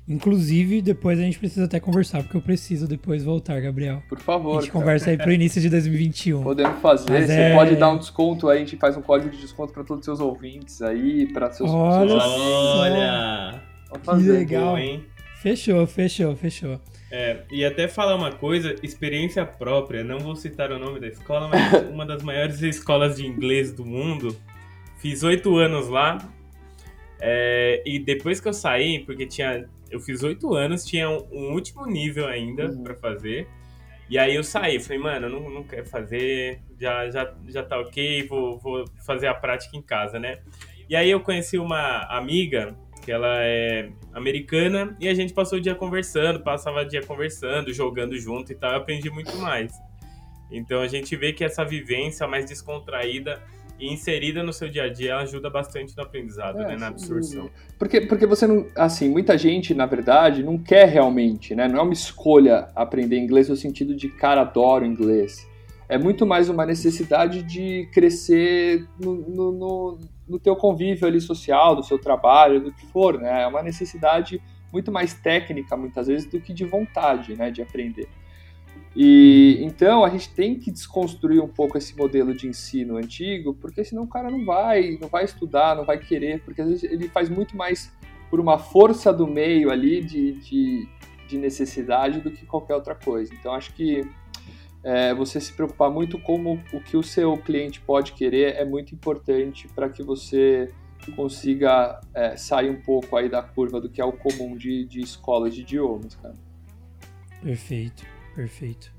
[0.07, 4.03] Inclusive, depois a gente precisa até conversar, porque eu preciso depois voltar, Gabriel.
[4.07, 4.59] Por favor.
[4.59, 4.81] A gente cara.
[4.81, 6.43] conversa aí pro início de 2021.
[6.43, 7.11] Podemos fazer.
[7.11, 7.55] Mas Você é...
[7.55, 10.05] pode dar um desconto aí, a gente faz um código de desconto para todos os
[10.05, 12.23] seus ouvintes aí, para seus Olha!
[12.23, 13.63] Olha!
[14.03, 15.05] Fazer, que legal, hein?
[15.41, 16.81] Fechou, fechou, fechou.
[17.11, 21.49] É, e até falar uma coisa, experiência própria, não vou citar o nome da escola,
[21.49, 24.37] mas uma das maiores escolas de inglês do mundo.
[24.99, 26.19] Fiz oito anos lá.
[27.21, 31.53] É, e depois que eu saí, porque tinha eu fiz oito anos, tinha um, um,
[31.53, 32.83] último nível ainda uhum.
[32.83, 33.49] para fazer.
[34.09, 38.27] E aí eu saí, falei, mano, não, não quero fazer, já, já, já tá ok,
[38.27, 40.41] vou, vou fazer a prática em casa, né?
[40.89, 45.61] E aí eu conheci uma amiga, que ela é americana, e a gente passou o
[45.61, 49.73] dia conversando, passava o dia conversando, jogando junto e tal, eu aprendi muito mais.
[50.51, 53.43] Então a gente vê que essa vivência mais descontraída
[53.85, 56.89] e inserida no seu dia a dia, ela ajuda bastante no aprendizado, é, né, na
[56.89, 57.51] absorção.
[57.79, 61.83] Porque, porque você não, assim, muita gente, na verdade, não quer realmente, né, não é
[61.83, 65.47] uma escolha aprender inglês no sentido de, cara, adoro inglês.
[65.89, 71.77] é muito mais uma necessidade de crescer no, no, no, no teu convívio ali social,
[71.77, 73.43] do seu trabalho, do que for, né?
[73.43, 74.41] É uma necessidade
[74.73, 78.09] muito mais técnica, muitas vezes, do que de vontade, né, de aprender.
[78.97, 83.85] E então a gente tem que desconstruir um pouco esse modelo de ensino antigo, porque
[83.85, 87.09] senão o cara não vai, não vai estudar, não vai querer, porque às vezes ele
[87.09, 87.93] faz muito mais
[88.31, 90.89] por uma força do meio ali de, de,
[91.27, 93.35] de necessidade do que qualquer outra coisa.
[93.35, 94.09] Então acho que
[94.85, 98.95] é, você se preocupar muito com o que o seu cliente pode querer é muito
[98.95, 100.71] importante para que você
[101.17, 105.01] consiga é, sair um pouco aí da curva do que é o comum de, de
[105.01, 106.37] escolas de idiomas, cara.
[107.43, 108.14] Perfeito.
[108.35, 108.93] Perfeito.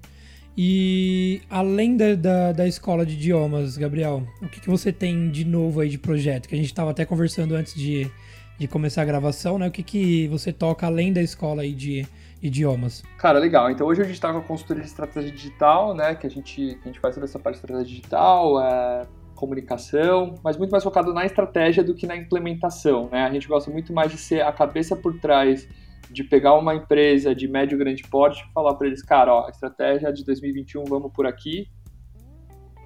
[0.57, 5.43] E além da, da, da, escola de idiomas, Gabriel, o que, que você tem de
[5.43, 6.47] novo aí de projeto?
[6.47, 8.09] Que a gente estava até conversando antes de,
[8.57, 9.67] de começar a gravação, né?
[9.67, 12.07] O que, que você toca além da escola aí de
[12.41, 13.03] idiomas?
[13.17, 13.69] Cara, legal.
[13.69, 16.15] Então hoje a gente está com a consultoria de estratégia digital, né?
[16.15, 19.01] Que a gente, a gente faz toda essa parte de estratégia digital, é,
[19.36, 23.25] comunicação, mas muito mais focado na estratégia do que na implementação, né?
[23.25, 25.67] A gente gosta muito mais de ser a cabeça por trás
[26.16, 29.49] de pegar uma empresa de médio grande porte e falar para eles, cara, ó, a
[29.49, 31.68] estratégia de 2021 vamos por aqui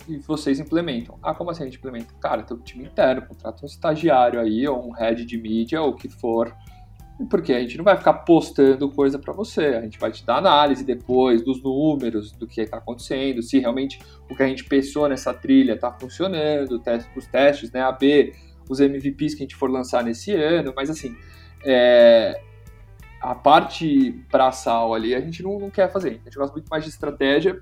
[0.08, 1.20] e vocês implementam.
[1.22, 2.12] Ah, como assim a gente implementa?
[2.20, 5.92] Cara, tem um time interno, contrata um estagiário aí, ou um head de mídia, ou
[5.92, 6.52] o que for,
[7.30, 10.38] porque a gente não vai ficar postando coisa para você, a gente vai te dar
[10.38, 14.00] análise depois dos números, do que está acontecendo, se realmente
[14.30, 16.82] o que a gente pensou nessa trilha está funcionando,
[17.16, 18.34] os testes, né, AB,
[18.68, 21.16] os MVPs que a gente for lançar nesse ano, mas assim,
[21.64, 22.42] é,
[23.22, 26.22] a parte braçal ali a gente não, não quer fazer.
[26.22, 27.60] A gente gosta muito mais de estratégia,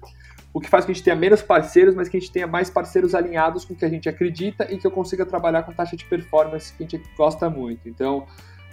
[0.53, 2.69] o que faz que a gente tenha menos parceiros, mas que a gente tenha mais
[2.69, 5.95] parceiros alinhados com o que a gente acredita e que eu consiga trabalhar com taxa
[5.95, 7.87] de performance que a gente gosta muito.
[7.87, 8.19] Então,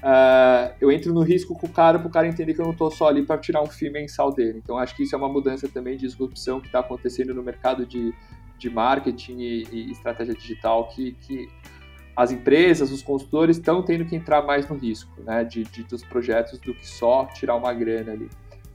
[0.03, 2.72] uh, eu entro no risco com o cara para o cara entender que eu não
[2.72, 4.61] estou só ali para tirar um FII mensal dele.
[4.62, 7.85] Então, acho que isso é uma mudança também de disrupção que está acontecendo no mercado
[7.85, 8.14] de,
[8.59, 11.49] de marketing e, e estratégia digital que, que
[12.16, 16.04] as empresas, os consultores estão tendo que entrar mais no risco né, de, de, dos
[16.04, 18.28] projetos do que só tirar uma grana ali.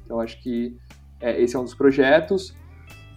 [0.03, 0.77] Então, acho que
[1.21, 2.55] é, esse é um dos projetos.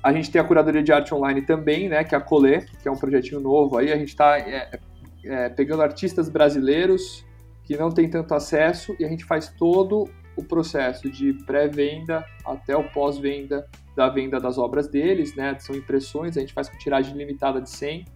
[0.02, 2.88] A gente tem a curadoria de arte online também, né, que é a Colê, que
[2.88, 3.78] é um projetinho novo.
[3.78, 4.78] Aí a gente está é,
[5.24, 7.24] é, pegando artistas brasileiros
[7.64, 12.76] que não têm tanto acesso e a gente faz todo o processo de pré-venda até
[12.76, 15.56] o pós-venda da venda das obras deles, né?
[15.58, 18.06] São impressões, a gente faz com tiragem limitada de 100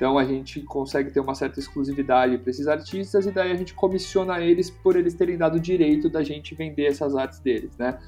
[0.00, 3.74] então a gente consegue ter uma certa exclusividade para esses artistas e daí a gente
[3.74, 7.98] comissiona eles por eles terem dado o direito da gente vender essas artes deles, né?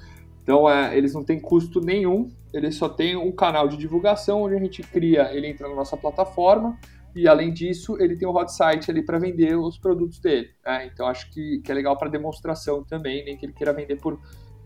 [0.42, 4.54] Então é, eles não têm custo nenhum, eles só têm um canal de divulgação onde
[4.54, 6.78] a gente cria, ele entra na nossa plataforma
[7.14, 10.48] e além disso ele tem um hot site ali para vender os produtos dele.
[10.64, 10.86] Né?
[10.86, 14.18] Então acho que, que é legal para demonstração também, nem que ele queira vender por,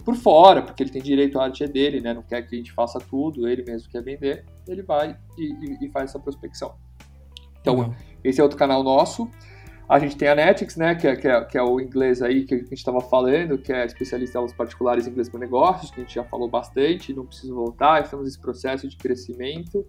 [0.04, 2.14] por fora, porque ele tem direito à arte é dele, né?
[2.14, 5.86] Não quer que a gente faça tudo, ele mesmo quer vender, ele vai e, e,
[5.86, 6.86] e faz essa prospecção.
[7.66, 7.94] Então, uhum.
[8.22, 9.28] esse é outro canal nosso.
[9.88, 12.44] A gente tem a Netix, né, que é, que é, que é o inglês aí
[12.44, 15.90] que a gente estava falando, que é especialista em aulas particulares em inglês para negócios,
[15.90, 19.84] que a gente já falou bastante, não preciso voltar, estamos nesse processo de crescimento.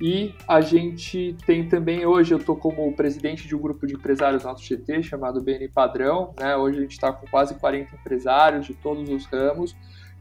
[0.00, 4.44] E a gente tem também, hoje eu estou como presidente de um grupo de empresários
[4.44, 8.74] nosso GT, chamado BN Padrão, né, hoje a gente está com quase 40 empresários de
[8.74, 9.74] todos os ramos,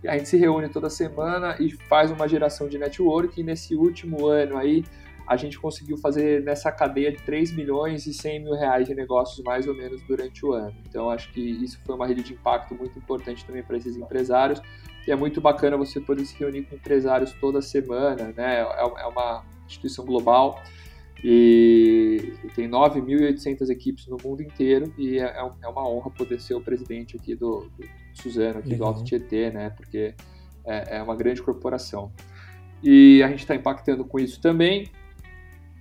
[0.08, 4.28] a gente se reúne toda semana e faz uma geração de network, e nesse último
[4.28, 4.84] ano aí,
[5.28, 9.44] a gente conseguiu fazer nessa cadeia de 3 milhões e 100 mil reais de negócios
[9.44, 10.76] mais ou menos durante o ano.
[10.88, 14.62] Então acho que isso foi uma rede de impacto muito importante também para esses empresários
[15.08, 18.62] e é muito bacana você poder se reunir com empresários toda semana, né?
[18.62, 20.62] É, é uma instituição global
[21.24, 26.54] e tem 9.800 equipes no mundo inteiro e é, é, é uma honra poder ser
[26.54, 28.94] o presidente aqui do, do Suzano, aqui Legal.
[28.94, 29.72] do Alto Tietê, né?
[29.72, 30.14] Porque
[30.64, 32.12] é, é uma grande corporação.
[32.84, 34.88] E a gente está impactando com isso também.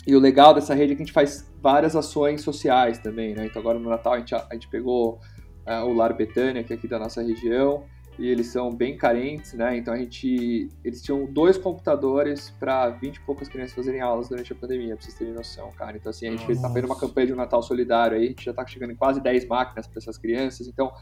[0.06, 3.46] E o legal dessa rede é que a gente faz várias ações sociais também, né?
[3.46, 5.18] Então agora no Natal a gente, a gente pegou
[5.66, 7.84] uh, o Lar Betânia, que é aqui da nossa região,
[8.18, 9.76] e eles são bem carentes, né?
[9.76, 10.68] Então a gente.
[10.84, 15.02] Eles tinham dois computadores para 20 e poucas crianças fazerem aulas durante a pandemia, pra
[15.02, 15.96] vocês terem noção, cara.
[15.96, 18.44] Então assim, a gente está fazendo uma campanha de um Natal solidário aí, a gente
[18.44, 20.68] já está chegando em quase 10 máquinas para essas crianças.
[20.68, 20.92] Então,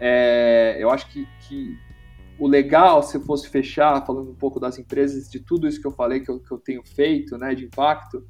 [0.00, 1.76] é, eu acho que, que
[2.38, 5.86] o legal, se eu fosse fechar, falando um pouco das empresas, de tudo isso que
[5.86, 8.26] eu falei que eu, que eu tenho feito, né, de impacto,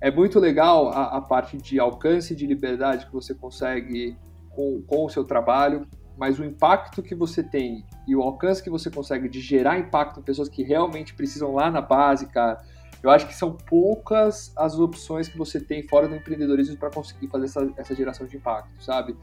[0.00, 4.16] é muito legal a, a, parte de alcance de liberdade que você consegue
[4.50, 5.86] com, com o seu trabalho,
[6.16, 10.20] mas o impacto que você tem e o alcance que você consegue de gerar impacto
[10.20, 12.62] em pessoas que realmente precisam lá na base, cara,
[13.02, 17.28] eu acho que são poucas as opções que você tem fora do empreendedorismo para conseguir
[17.28, 19.16] fazer essa, essa geração de impacto, sabe?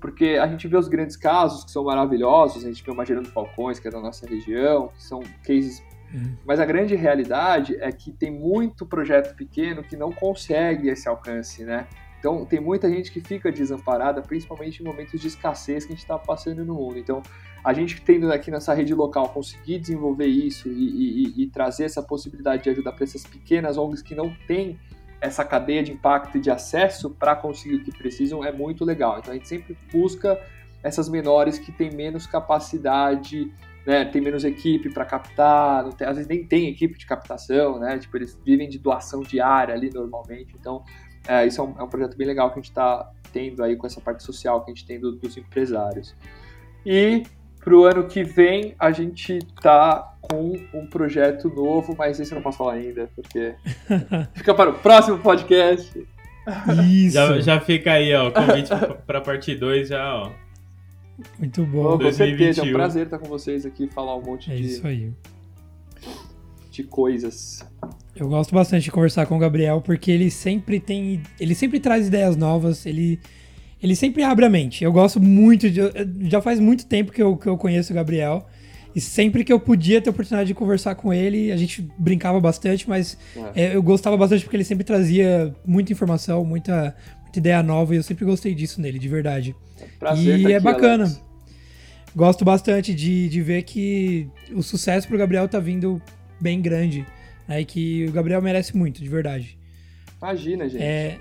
[0.00, 3.28] Porque a gente vê os grandes casos que são maravilhosos, a gente vê o Magerando
[3.30, 5.82] Falcões, que é da nossa região, que são cases
[6.44, 11.64] Mas a grande realidade é que tem muito projeto pequeno que não consegue esse alcance,
[11.64, 11.86] né?
[12.18, 16.02] Então, tem muita gente que fica desamparada, principalmente em momentos de escassez que a gente
[16.02, 16.98] está passando no mundo.
[16.98, 17.22] Então,
[17.62, 22.02] a gente tendo aqui nessa rede local conseguir desenvolver isso e, e, e trazer essa
[22.02, 24.78] possibilidade de ajudar para essas pequenas ONGs que não têm
[25.20, 29.18] essa cadeia de impacto e de acesso para conseguir o que precisam é muito legal.
[29.18, 30.40] Então, a gente sempre busca
[30.82, 33.52] essas menores que têm menos capacidade,
[33.88, 37.98] né, tem menos equipe para captar, tem, às vezes nem tem equipe de captação, né,
[37.98, 40.84] tipo, eles vivem de doação diária ali normalmente, então
[41.26, 43.76] é, isso é um, é um, projeto bem legal que a gente está tendo aí
[43.76, 46.14] com essa parte social que a gente tem do, dos empresários.
[46.84, 47.22] E
[47.64, 52.36] para o ano que vem a gente tá com um projeto novo, mas esse eu
[52.36, 53.54] não posso falar ainda, porque
[54.36, 56.06] fica para o próximo podcast.
[56.86, 57.14] Isso.
[57.14, 58.70] Já, já fica aí, ó, o convite
[59.06, 60.47] para a parte 2 já, ó.
[61.38, 61.98] Muito bom.
[61.98, 64.66] com certeza, é um prazer estar com vocês aqui e falar um monte é de,
[64.66, 65.12] isso aí.
[66.70, 67.64] de coisas.
[68.14, 72.08] Eu gosto bastante de conversar com o Gabriel porque ele sempre tem, ele sempre traz
[72.08, 73.20] ideias novas, ele
[73.80, 74.82] ele sempre abre a mente.
[74.82, 75.80] Eu gosto muito de,
[76.28, 78.46] já faz muito tempo que eu, que eu conheço o Gabriel
[78.94, 82.40] e sempre que eu podia ter a oportunidade de conversar com ele, a gente brincava
[82.40, 83.16] bastante, mas
[83.54, 83.66] é.
[83.66, 86.96] É, eu gostava bastante porque ele sempre trazia muita informação, muita,
[87.38, 89.54] muita ideia nova e eu sempre gostei disso nele, de verdade.
[89.98, 91.04] Prazer e é bacana.
[91.04, 91.22] Alex.
[92.14, 96.02] Gosto bastante de, de ver que o sucesso pro Gabriel tá vindo
[96.40, 97.06] bem grande.
[97.46, 99.56] Né, e que o Gabriel merece muito, de verdade.
[100.20, 100.82] Imagina, gente.
[100.82, 101.18] É...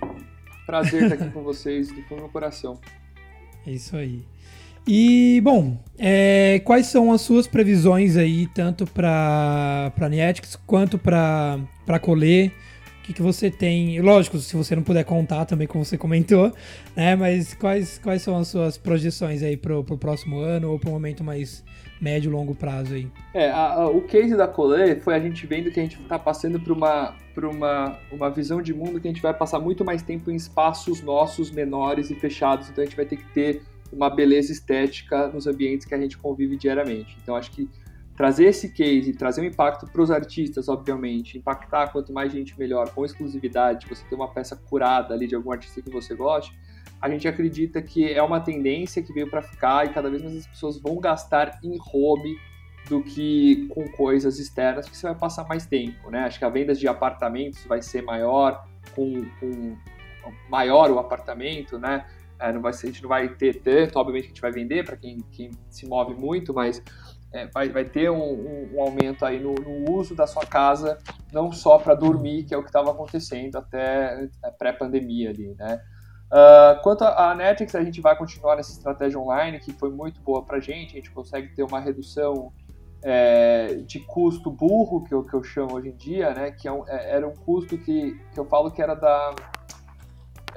[0.66, 2.80] Prazer estar aqui com vocês, do fundo do meu coração.
[3.66, 4.22] É isso aí.
[4.86, 12.00] E, bom, é, quais são as suas previsões aí, tanto para a Nietics quanto para
[12.02, 12.52] Colê?
[13.08, 14.02] Que, que você tem?
[14.02, 16.52] Lógico, se você não puder contar também, como você comentou,
[16.94, 17.16] né?
[17.16, 20.94] Mas quais, quais são as suas projeções aí para o próximo ano ou para um
[20.94, 21.64] momento mais
[22.02, 23.08] médio longo prazo aí?
[23.34, 26.20] É, a, a, o case da Colê foi a gente vendo que a gente está
[26.20, 29.86] passando por uma, por uma, uma visão de mundo que a gente vai passar muito
[29.86, 33.62] mais tempo em espaços nossos menores e fechados, então a gente vai ter que ter
[33.90, 37.18] uma beleza estética nos ambientes que a gente convive diariamente.
[37.24, 37.70] Então acho que
[38.18, 42.90] trazer esse case, trazer um impacto para os artistas, obviamente, impactar quanto mais gente melhor,
[42.90, 46.58] com exclusividade, você ter uma peça curada ali de algum artista que você goste,
[47.00, 50.36] a gente acredita que é uma tendência que veio para ficar e cada vez mais
[50.36, 52.36] as pessoas vão gastar em hobby
[52.90, 56.22] do que com coisas externas, porque você vai passar mais tempo, né?
[56.22, 58.66] Acho que a venda de apartamentos vai ser maior,
[58.96, 59.78] com, com
[60.50, 62.08] maior o apartamento, né?
[62.40, 64.86] É, não vai ser, a gente não vai ter tanto, obviamente a gente vai vender
[64.86, 66.82] para quem, quem se move muito, mas
[67.34, 70.98] é, vai, vai ter um, um, um aumento aí no, no, uso da sua casa,
[71.32, 75.82] não só para dormir, que é o que estava acontecendo até é, pré-pandemia ali, né?
[76.28, 80.44] Uh, quanto à Netflix, a gente vai continuar nessa estratégia online, que foi muito boa
[80.44, 82.52] para a gente, a gente consegue ter uma redução
[83.02, 86.72] é, de custo burro, que eu, que eu chamo hoje em dia, né, que é
[86.72, 89.34] um, é, era um custo que, que eu falo que era da,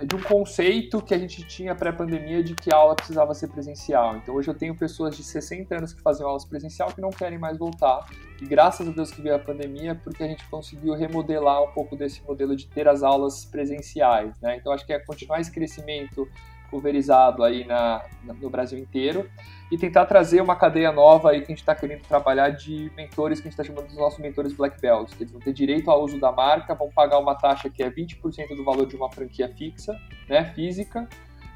[0.04, 4.16] de um conceito que a gente tinha pré-pandemia de que a aula precisava ser presencial.
[4.16, 7.38] Então hoje eu tenho pessoas de 60 anos que fazem aulas presencial que não querem
[7.38, 8.06] mais voltar.
[8.40, 11.96] E graças a Deus que veio a pandemia, porque a gente conseguiu remodelar um pouco
[11.96, 14.38] desse modelo de ter as aulas presenciais.
[14.40, 14.56] Né?
[14.56, 16.26] Então acho que é continuar esse crescimento
[16.70, 18.02] pulverizado aí na,
[18.40, 19.28] no Brasil inteiro
[19.70, 23.40] e tentar trazer uma cadeia nova aí que a gente está querendo trabalhar de mentores
[23.40, 26.02] que a gente está chamando dos nossos mentores Black Belts, eles vão ter direito ao
[26.02, 29.48] uso da marca, vão pagar uma taxa que é 20% do valor de uma franquia
[29.56, 29.98] fixa,
[30.28, 31.08] né, física,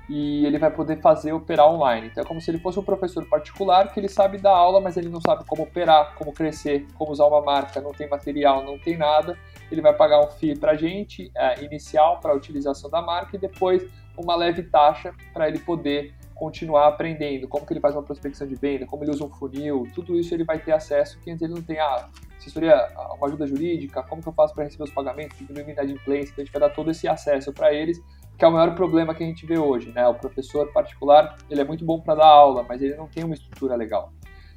[0.09, 2.09] e ele vai poder fazer operar online.
[2.09, 4.97] Então é como se ele fosse um professor particular que ele sabe dar aula, mas
[4.97, 8.79] ele não sabe como operar, como crescer, como usar uma marca, não tem material, não
[8.79, 9.39] tem nada.
[9.71, 13.37] Ele vai pagar um FII para a gente, é, inicial, para a utilização da marca,
[13.37, 13.83] e depois
[14.17, 18.55] uma leve taxa para ele poder continuar aprendendo, como que ele faz uma prospecção de
[18.55, 21.55] venda, como ele usa um funil, tudo isso ele vai ter acesso que antes ele
[21.55, 25.39] não tem ah, assessoria, uma ajuda jurídica, como que eu faço para receber os pagamentos,
[25.39, 28.03] diminuir minha inadimplência, então a gente vai dar todo esse acesso para eles,
[28.37, 30.07] que é o maior problema que a gente vê hoje, né?
[30.09, 33.35] O professor particular, ele é muito bom para dar aula, mas ele não tem uma
[33.35, 34.12] estrutura legal.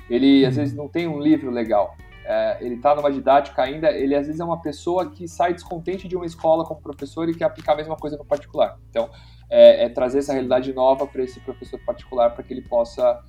[0.09, 0.61] Ele às uhum.
[0.61, 1.95] vezes não tem um livro legal.
[2.29, 6.09] É, ele está numa didática ainda, ele às vezes é uma pessoa que sai descontente
[6.09, 8.77] de uma escola como professor e quer aplicar a mesma coisa no particular.
[8.89, 9.09] Então,
[9.49, 13.23] é, é trazer essa realidade nova para esse professor particular para que ele possa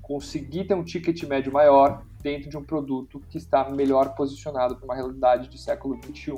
[0.00, 4.84] conseguir ter um ticket médio maior dentro de um produto que está melhor posicionado para
[4.86, 6.32] uma realidade de século XXI.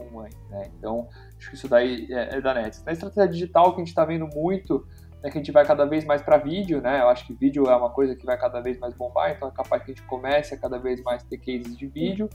[0.51, 0.69] Né?
[0.77, 1.07] Então,
[1.39, 2.83] acho que isso daí é, é da Nets.
[2.83, 4.85] Na estratégia digital, que a gente está vendo muito,
[5.23, 7.01] é que a gente vai cada vez mais para vídeo, né?
[7.01, 9.51] Eu acho que vídeo é uma coisa que vai cada vez mais bombar, então é
[9.51, 12.29] capaz que a gente comece a cada vez mais ter cases de vídeo.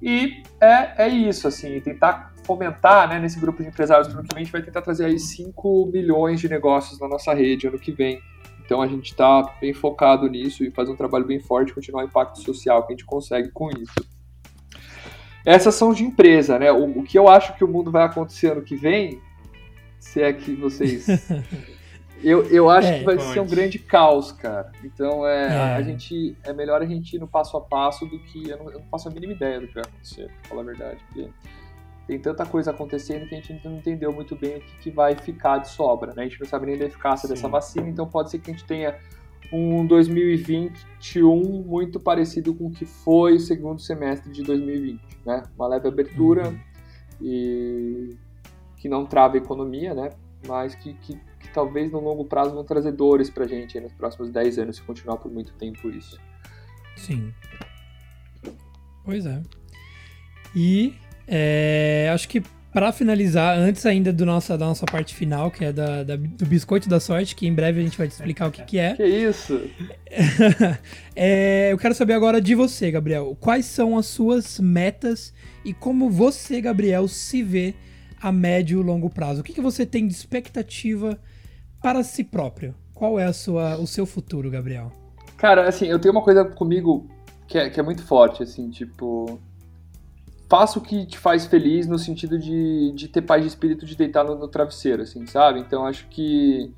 [0.00, 4.38] E é, é isso, assim, tentar fomentar né, nesse grupo de empresários para que a
[4.38, 8.20] gente vai tentar trazer aí 5 milhões de negócios na nossa rede ano que vem.
[8.64, 12.06] Então a gente está bem focado nisso e fazer um trabalho bem forte, continuar o
[12.06, 13.92] impacto social que a gente consegue com isso.
[15.44, 16.72] essas são de empresa, né?
[16.72, 19.20] O, o, que eu acho que o mundo vai acontecer ano que vem,
[19.98, 21.06] se é que vocês.
[22.22, 23.32] eu, eu acho é, que vai pode.
[23.32, 24.72] ser um grande caos, cara.
[24.84, 25.74] Então é, é.
[25.76, 28.70] A, gente é melhor a gente ir no passo a passo do que eu não,
[28.70, 30.98] eu não faço a mínima ideia do que vai acontecer, pra falar a verdade.
[31.06, 31.30] Porque
[32.06, 35.14] tem tanta coisa acontecendo que a gente não entendeu muito bem o que, que vai
[35.14, 36.22] ficar de sobra, né?
[36.22, 37.34] A gente não sabe nem da eficácia Sim.
[37.34, 38.98] dessa vacina, então pode ser que a gente tenha
[39.52, 45.42] um 2021 muito parecido com o que foi o segundo semestre de 2020, né?
[45.56, 46.58] Uma leve abertura uhum.
[47.20, 48.16] e
[48.76, 50.10] que não trava a economia, né?
[50.46, 51.18] Mas que, que,
[51.50, 54.82] que, talvez no longo prazo vão trazer dores pra gente nos próximos 10 anos se
[54.82, 56.18] continuar por muito tempo isso.
[56.96, 57.34] Sim.
[59.04, 59.42] Pois é.
[60.54, 60.94] E
[61.26, 62.42] é, acho que
[62.72, 66.46] para finalizar, antes ainda do nossa, da nossa parte final, que é da, da, do
[66.46, 68.94] biscoito da sorte, que em breve a gente vai te explicar o que, que é.
[68.94, 69.60] Que isso?
[71.16, 73.36] é, eu quero saber agora de você, Gabriel.
[73.40, 75.34] Quais são as suas metas
[75.64, 77.74] e como você, Gabriel, se vê
[78.20, 79.40] a médio e longo prazo?
[79.40, 81.18] O que, que você tem de expectativa
[81.82, 82.74] para si próprio?
[82.94, 84.92] Qual é sua, o seu futuro, Gabriel?
[85.36, 87.08] Cara, assim, eu tenho uma coisa comigo
[87.46, 89.40] que é, que é muito forte, assim, tipo
[90.50, 93.96] faça o que te faz feliz no sentido de, de ter paz de espírito de
[93.96, 95.60] deitar no, no, travesseiro, assim, sabe?
[95.60, 96.74] Então acho que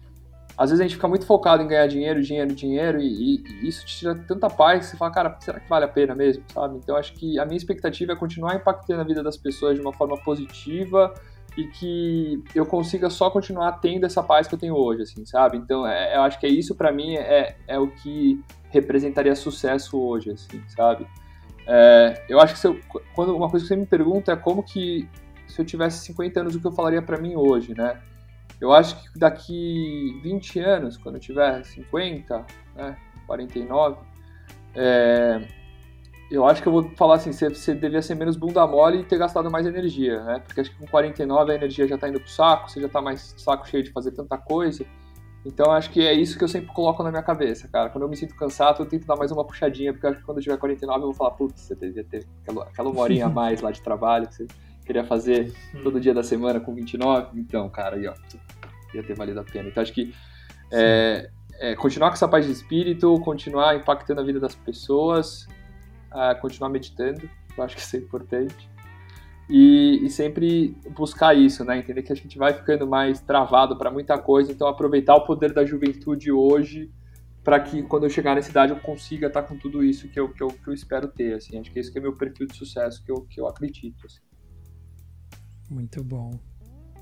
[0.58, 3.86] às vezes a gente fica muito focado em ganhar dinheiro, dinheiro, dinheiro, e, e, isso
[3.86, 6.76] te tira tanta paz que você fala, cara, será que vale a pena mesmo, sabe?
[6.76, 9.94] Então acho que a minha expectativa é continuar impactando a vida das pessoas de uma
[9.94, 11.14] forma positiva
[11.56, 15.58] e que eu consiga só continuar tendo essa paz que eu tenho hoje, assim, sabe?
[15.58, 20.00] Então é, eu acho que é isso para mim é, é o que representaria sucesso
[20.00, 21.06] hoje, assim, sabe?
[21.66, 22.80] É, eu acho que eu,
[23.14, 25.08] quando uma coisa que você me pergunta é como que
[25.46, 28.00] se eu tivesse 50 anos o que eu falaria para mim hoje, né?
[28.60, 32.46] Eu acho que daqui 20 anos, quando eu tiver 50,
[32.76, 32.96] né,
[33.26, 33.98] 49,
[34.74, 35.46] é,
[36.30, 39.04] eu acho que eu vou falar assim, você, você devia ser menos bunda mole e
[39.04, 40.38] ter gastado mais energia, né?
[40.40, 43.02] Porque acho que com 49 a energia já tá indo pro saco, você já tá
[43.02, 44.84] mais saco cheio de fazer tanta coisa.
[45.44, 47.90] Então acho que é isso que eu sempre coloco na minha cabeça, cara.
[47.90, 50.38] Quando eu me sinto cansado, eu tento dar mais uma puxadinha, porque acho que quando
[50.38, 53.28] eu tiver 49 eu vou falar, putz, você devia ter aquela, aquela uma horinha a
[53.30, 54.46] mais lá de trabalho que você
[54.84, 55.52] queria fazer
[55.82, 57.40] todo dia da semana com 29.
[57.40, 58.14] Então, cara, aí ó,
[58.94, 59.68] ia ter valido a pena.
[59.68, 60.14] Então acho que
[60.70, 65.48] é, é, continuar com essa paz de espírito, continuar impactando a vida das pessoas,
[66.14, 68.70] uh, continuar meditando, eu acho que isso é importante.
[69.50, 71.78] E, e, sempre buscar isso, né?
[71.78, 75.52] Entender que a gente vai ficando mais travado para muita coisa, então aproveitar o poder
[75.52, 76.90] da juventude hoje
[77.42, 80.18] para que quando eu chegar nessa idade eu consiga estar tá com tudo isso que
[80.18, 81.58] eu, que eu, que eu espero ter, assim.
[81.58, 84.20] Acho que esse que é meu perfil de sucesso que eu, que eu acredito, assim.
[85.68, 86.30] Muito bom.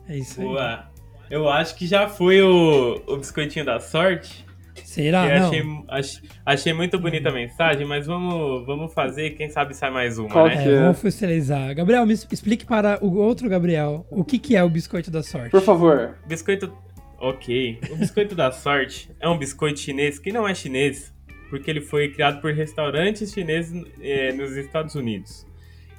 [0.08, 0.88] É isso Boa.
[0.94, 1.00] aí.
[1.30, 4.44] Eu acho que já foi o, o biscoitinho da sorte.
[4.84, 5.40] Será?
[5.40, 5.46] Não.
[5.46, 10.18] Achei, achei, achei, muito bonita a mensagem, mas vamos, vamos fazer, quem sabe sai mais
[10.18, 10.54] uma, Qual né?
[10.54, 11.74] É, vamos oficializar.
[11.74, 15.50] Gabriel, me explique para o outro Gabriel o que, que é o biscoito da sorte.
[15.50, 16.16] Por favor.
[16.26, 16.72] Biscoito.
[17.18, 17.78] Ok.
[17.90, 21.12] O biscoito da sorte é um biscoito chinês que não é chinês,
[21.50, 25.46] porque ele foi criado por restaurantes chineses é, nos Estados Unidos.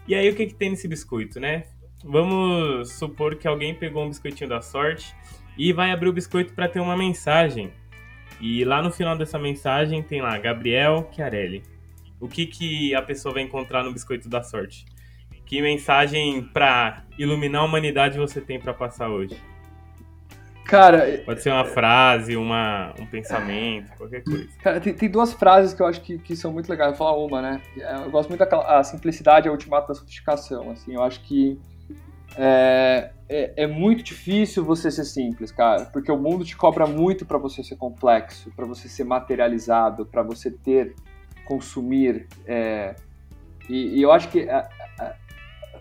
[0.08, 1.66] E aí o que, que tem nesse biscoito, né?
[2.04, 5.16] Vamos supor que alguém pegou um biscoitinho da sorte
[5.58, 7.72] e vai abrir o biscoito para ter uma mensagem
[8.42, 11.64] e lá no final dessa mensagem tem lá Gabriel Chiarelli.
[12.20, 14.86] O que, que a pessoa vai encontrar no Biscoito da Sorte?
[15.46, 19.36] Que mensagem para iluminar a humanidade você tem para passar hoje?
[20.66, 24.48] Cara, pode ser uma frase, uma, um pensamento, qualquer coisa.
[24.64, 26.98] Cara, tem, tem, duas frases que eu acho que, que são muito legais.
[26.98, 27.62] Vou falar uma, né?
[27.76, 30.72] Eu gosto muito da a simplicidade é o ultimato da sofisticação.
[30.72, 31.60] Assim, eu acho que
[32.38, 37.26] é, é, é, muito difícil você ser simples, cara, porque o mundo te cobra muito
[37.26, 40.96] para você ser complexo, para você ser materializado, para você ter,
[41.46, 42.28] consumir.
[42.46, 42.96] É,
[43.70, 44.70] e, e, eu acho que a,
[45.00, 45.16] a,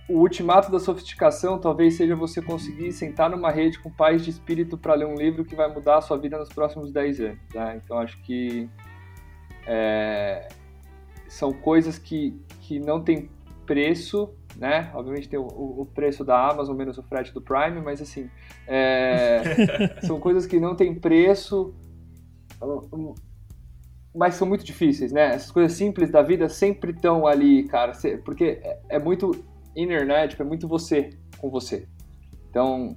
[0.09, 4.77] o ultimato da sofisticação talvez seja você conseguir sentar numa rede com paz de espírito
[4.77, 7.39] para ler um livro que vai mudar a sua vida nos próximos 10 anos.
[7.55, 7.81] Né?
[7.85, 8.69] Então acho que
[9.67, 10.49] é,
[11.29, 13.31] são coisas que, que não tem
[13.71, 14.91] preço né?
[14.95, 18.29] Obviamente tem o, o, preço da Amazon menos o frete do Prime, mas assim,
[18.67, 19.43] é,
[20.03, 21.75] são coisas que não tem preço,
[24.15, 25.35] mas são muito difíceis, né?
[25.35, 27.93] Essas coisas simples da vida sempre estão ali, cara,
[28.25, 29.31] porque é, é muito
[29.77, 30.27] inner, né?
[30.27, 31.87] Tipo, é muito você com você.
[32.51, 32.97] Então,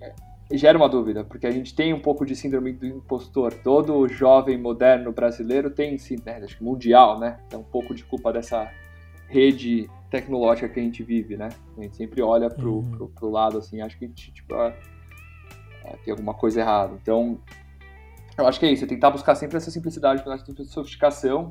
[0.00, 0.14] é,
[0.52, 3.54] gera uma dúvida, porque a gente tem um pouco de síndrome do impostor.
[3.54, 6.40] Todo jovem moderno brasileiro tem, sim, né?
[6.44, 7.40] Acho que mundial, né?
[7.50, 8.70] É um pouco de culpa dessa
[9.28, 11.50] rede tecnológica que a gente vive, né?
[11.76, 12.90] A gente sempre olha pro, uhum.
[12.90, 14.74] pro, pro, lado assim, acho que a gente, tipo, é,
[15.84, 16.94] é, tem alguma coisa errada.
[17.00, 17.38] Então,
[18.36, 21.48] eu acho que é isso, é tentar buscar sempre essa simplicidade, essa sofisticação.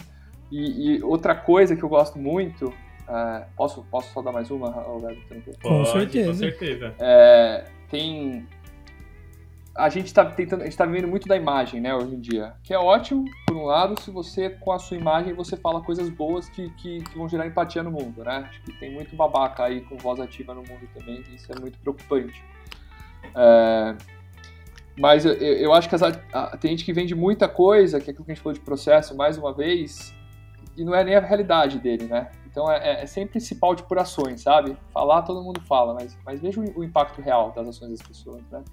[0.51, 2.73] E, e, outra coisa que eu gosto muito
[3.09, 5.21] É, posso, posso só dar mais uma, Alberto?
[5.61, 6.27] Com certeza.
[6.29, 6.95] Com certeza.
[6.99, 8.45] É, tem.
[9.77, 12.55] A gente está tentando, a gente tá vivendo muito da imagem, né, hoje em dia.
[12.63, 16.09] Que é ótimo, por um lado, se você, com a sua imagem, você fala coisas
[16.09, 18.47] boas que, que, que vão gerar empatia no mundo, né?
[18.49, 21.59] Acho que tem muito babaca aí com voz ativa no mundo também, e isso é
[21.59, 22.43] muito preocupante.
[23.35, 23.95] É,
[24.99, 28.11] mas eu, eu acho que as, a, tem gente que vende muita coisa, que é
[28.11, 30.13] aquilo que a gente falou de processo mais uma vez,
[30.75, 32.31] e não é nem a realidade dele, né?
[32.47, 34.75] Então é, é, é sempre esse pau de por ações, sabe?
[34.91, 38.41] Falar todo mundo fala, mas, mas veja o, o impacto real das ações das pessoas,
[38.51, 38.63] né?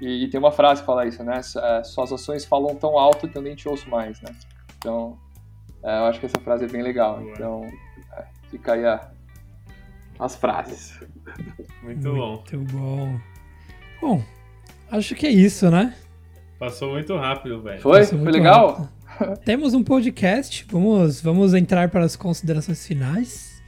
[0.00, 1.40] E, e, tem uma frase que fala isso, né?
[1.40, 4.34] É, suas ações falam tão alto que eu nem te ouço mais, né?
[4.78, 5.18] Então,
[5.82, 7.22] é, eu acho que essa frase é bem legal.
[7.22, 7.64] Então,
[8.16, 9.10] é, fica aí a,
[10.18, 11.00] as frases.
[11.82, 12.32] Muito bom.
[12.32, 13.20] Muito bom.
[14.00, 14.22] Bom,
[14.90, 15.94] acho que é isso, né?
[16.58, 17.80] Passou muito rápido, velho.
[17.80, 18.04] Foi?
[18.04, 18.88] Foi legal?
[19.44, 23.62] Temos um podcast, vamos, vamos entrar para as considerações finais.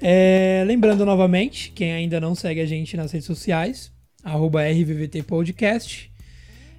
[0.00, 3.93] É, lembrando novamente, quem ainda não segue a gente nas redes sociais,
[4.24, 6.10] arroba RVVT Podcast.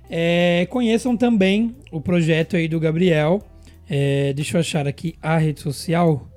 [0.09, 3.41] É, conheçam também o projeto aí do Gabriel.
[3.89, 6.27] É, deixa eu achar aqui a rede social.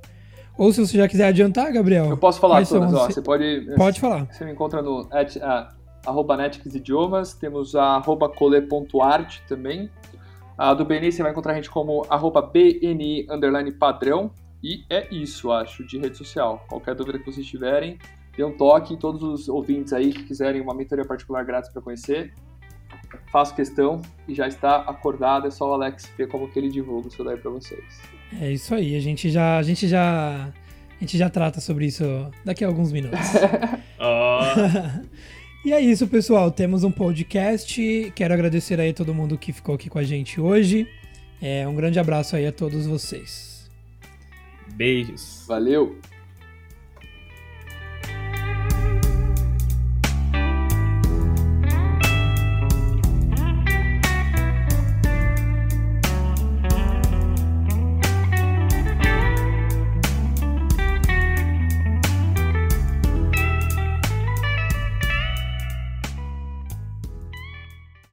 [0.57, 2.11] Ou se você já quiser adiantar, Gabriel.
[2.11, 3.73] Eu posso falar todas, ó, você pode.
[3.77, 4.27] Pode falar.
[4.33, 5.69] Você me encontra no at, uh,
[6.05, 9.89] arroba Netix Idiomas, temos a arroba cole.art também.
[10.57, 14.31] A do BNI você vai encontrar a gente como arroba BNI underline padrão.
[14.61, 16.65] E é isso, acho, de rede social.
[16.69, 17.97] Qualquer dúvida que vocês tiverem,
[18.39, 18.97] dê um toque.
[18.97, 22.33] Todos os ouvintes aí que quiserem uma mentoria particular grátis para conhecer,
[23.31, 25.49] faço questão e já está acordado.
[25.49, 28.01] É só o Alex ver como que ele divulga isso daí para vocês.
[28.41, 28.97] É isso aí.
[28.97, 32.05] A gente já, a gente já, a gente já trata sobre isso
[32.45, 33.19] daqui a alguns minutos.
[33.99, 35.09] oh.
[35.65, 36.51] E é isso, pessoal.
[36.53, 38.13] Temos um podcast.
[38.15, 40.89] Quero agradecer aí a todo mundo que ficou aqui com a gente hoje.
[41.43, 43.69] É, um grande abraço aí a todos vocês.
[44.77, 45.45] Beijos.
[45.49, 45.99] Valeu.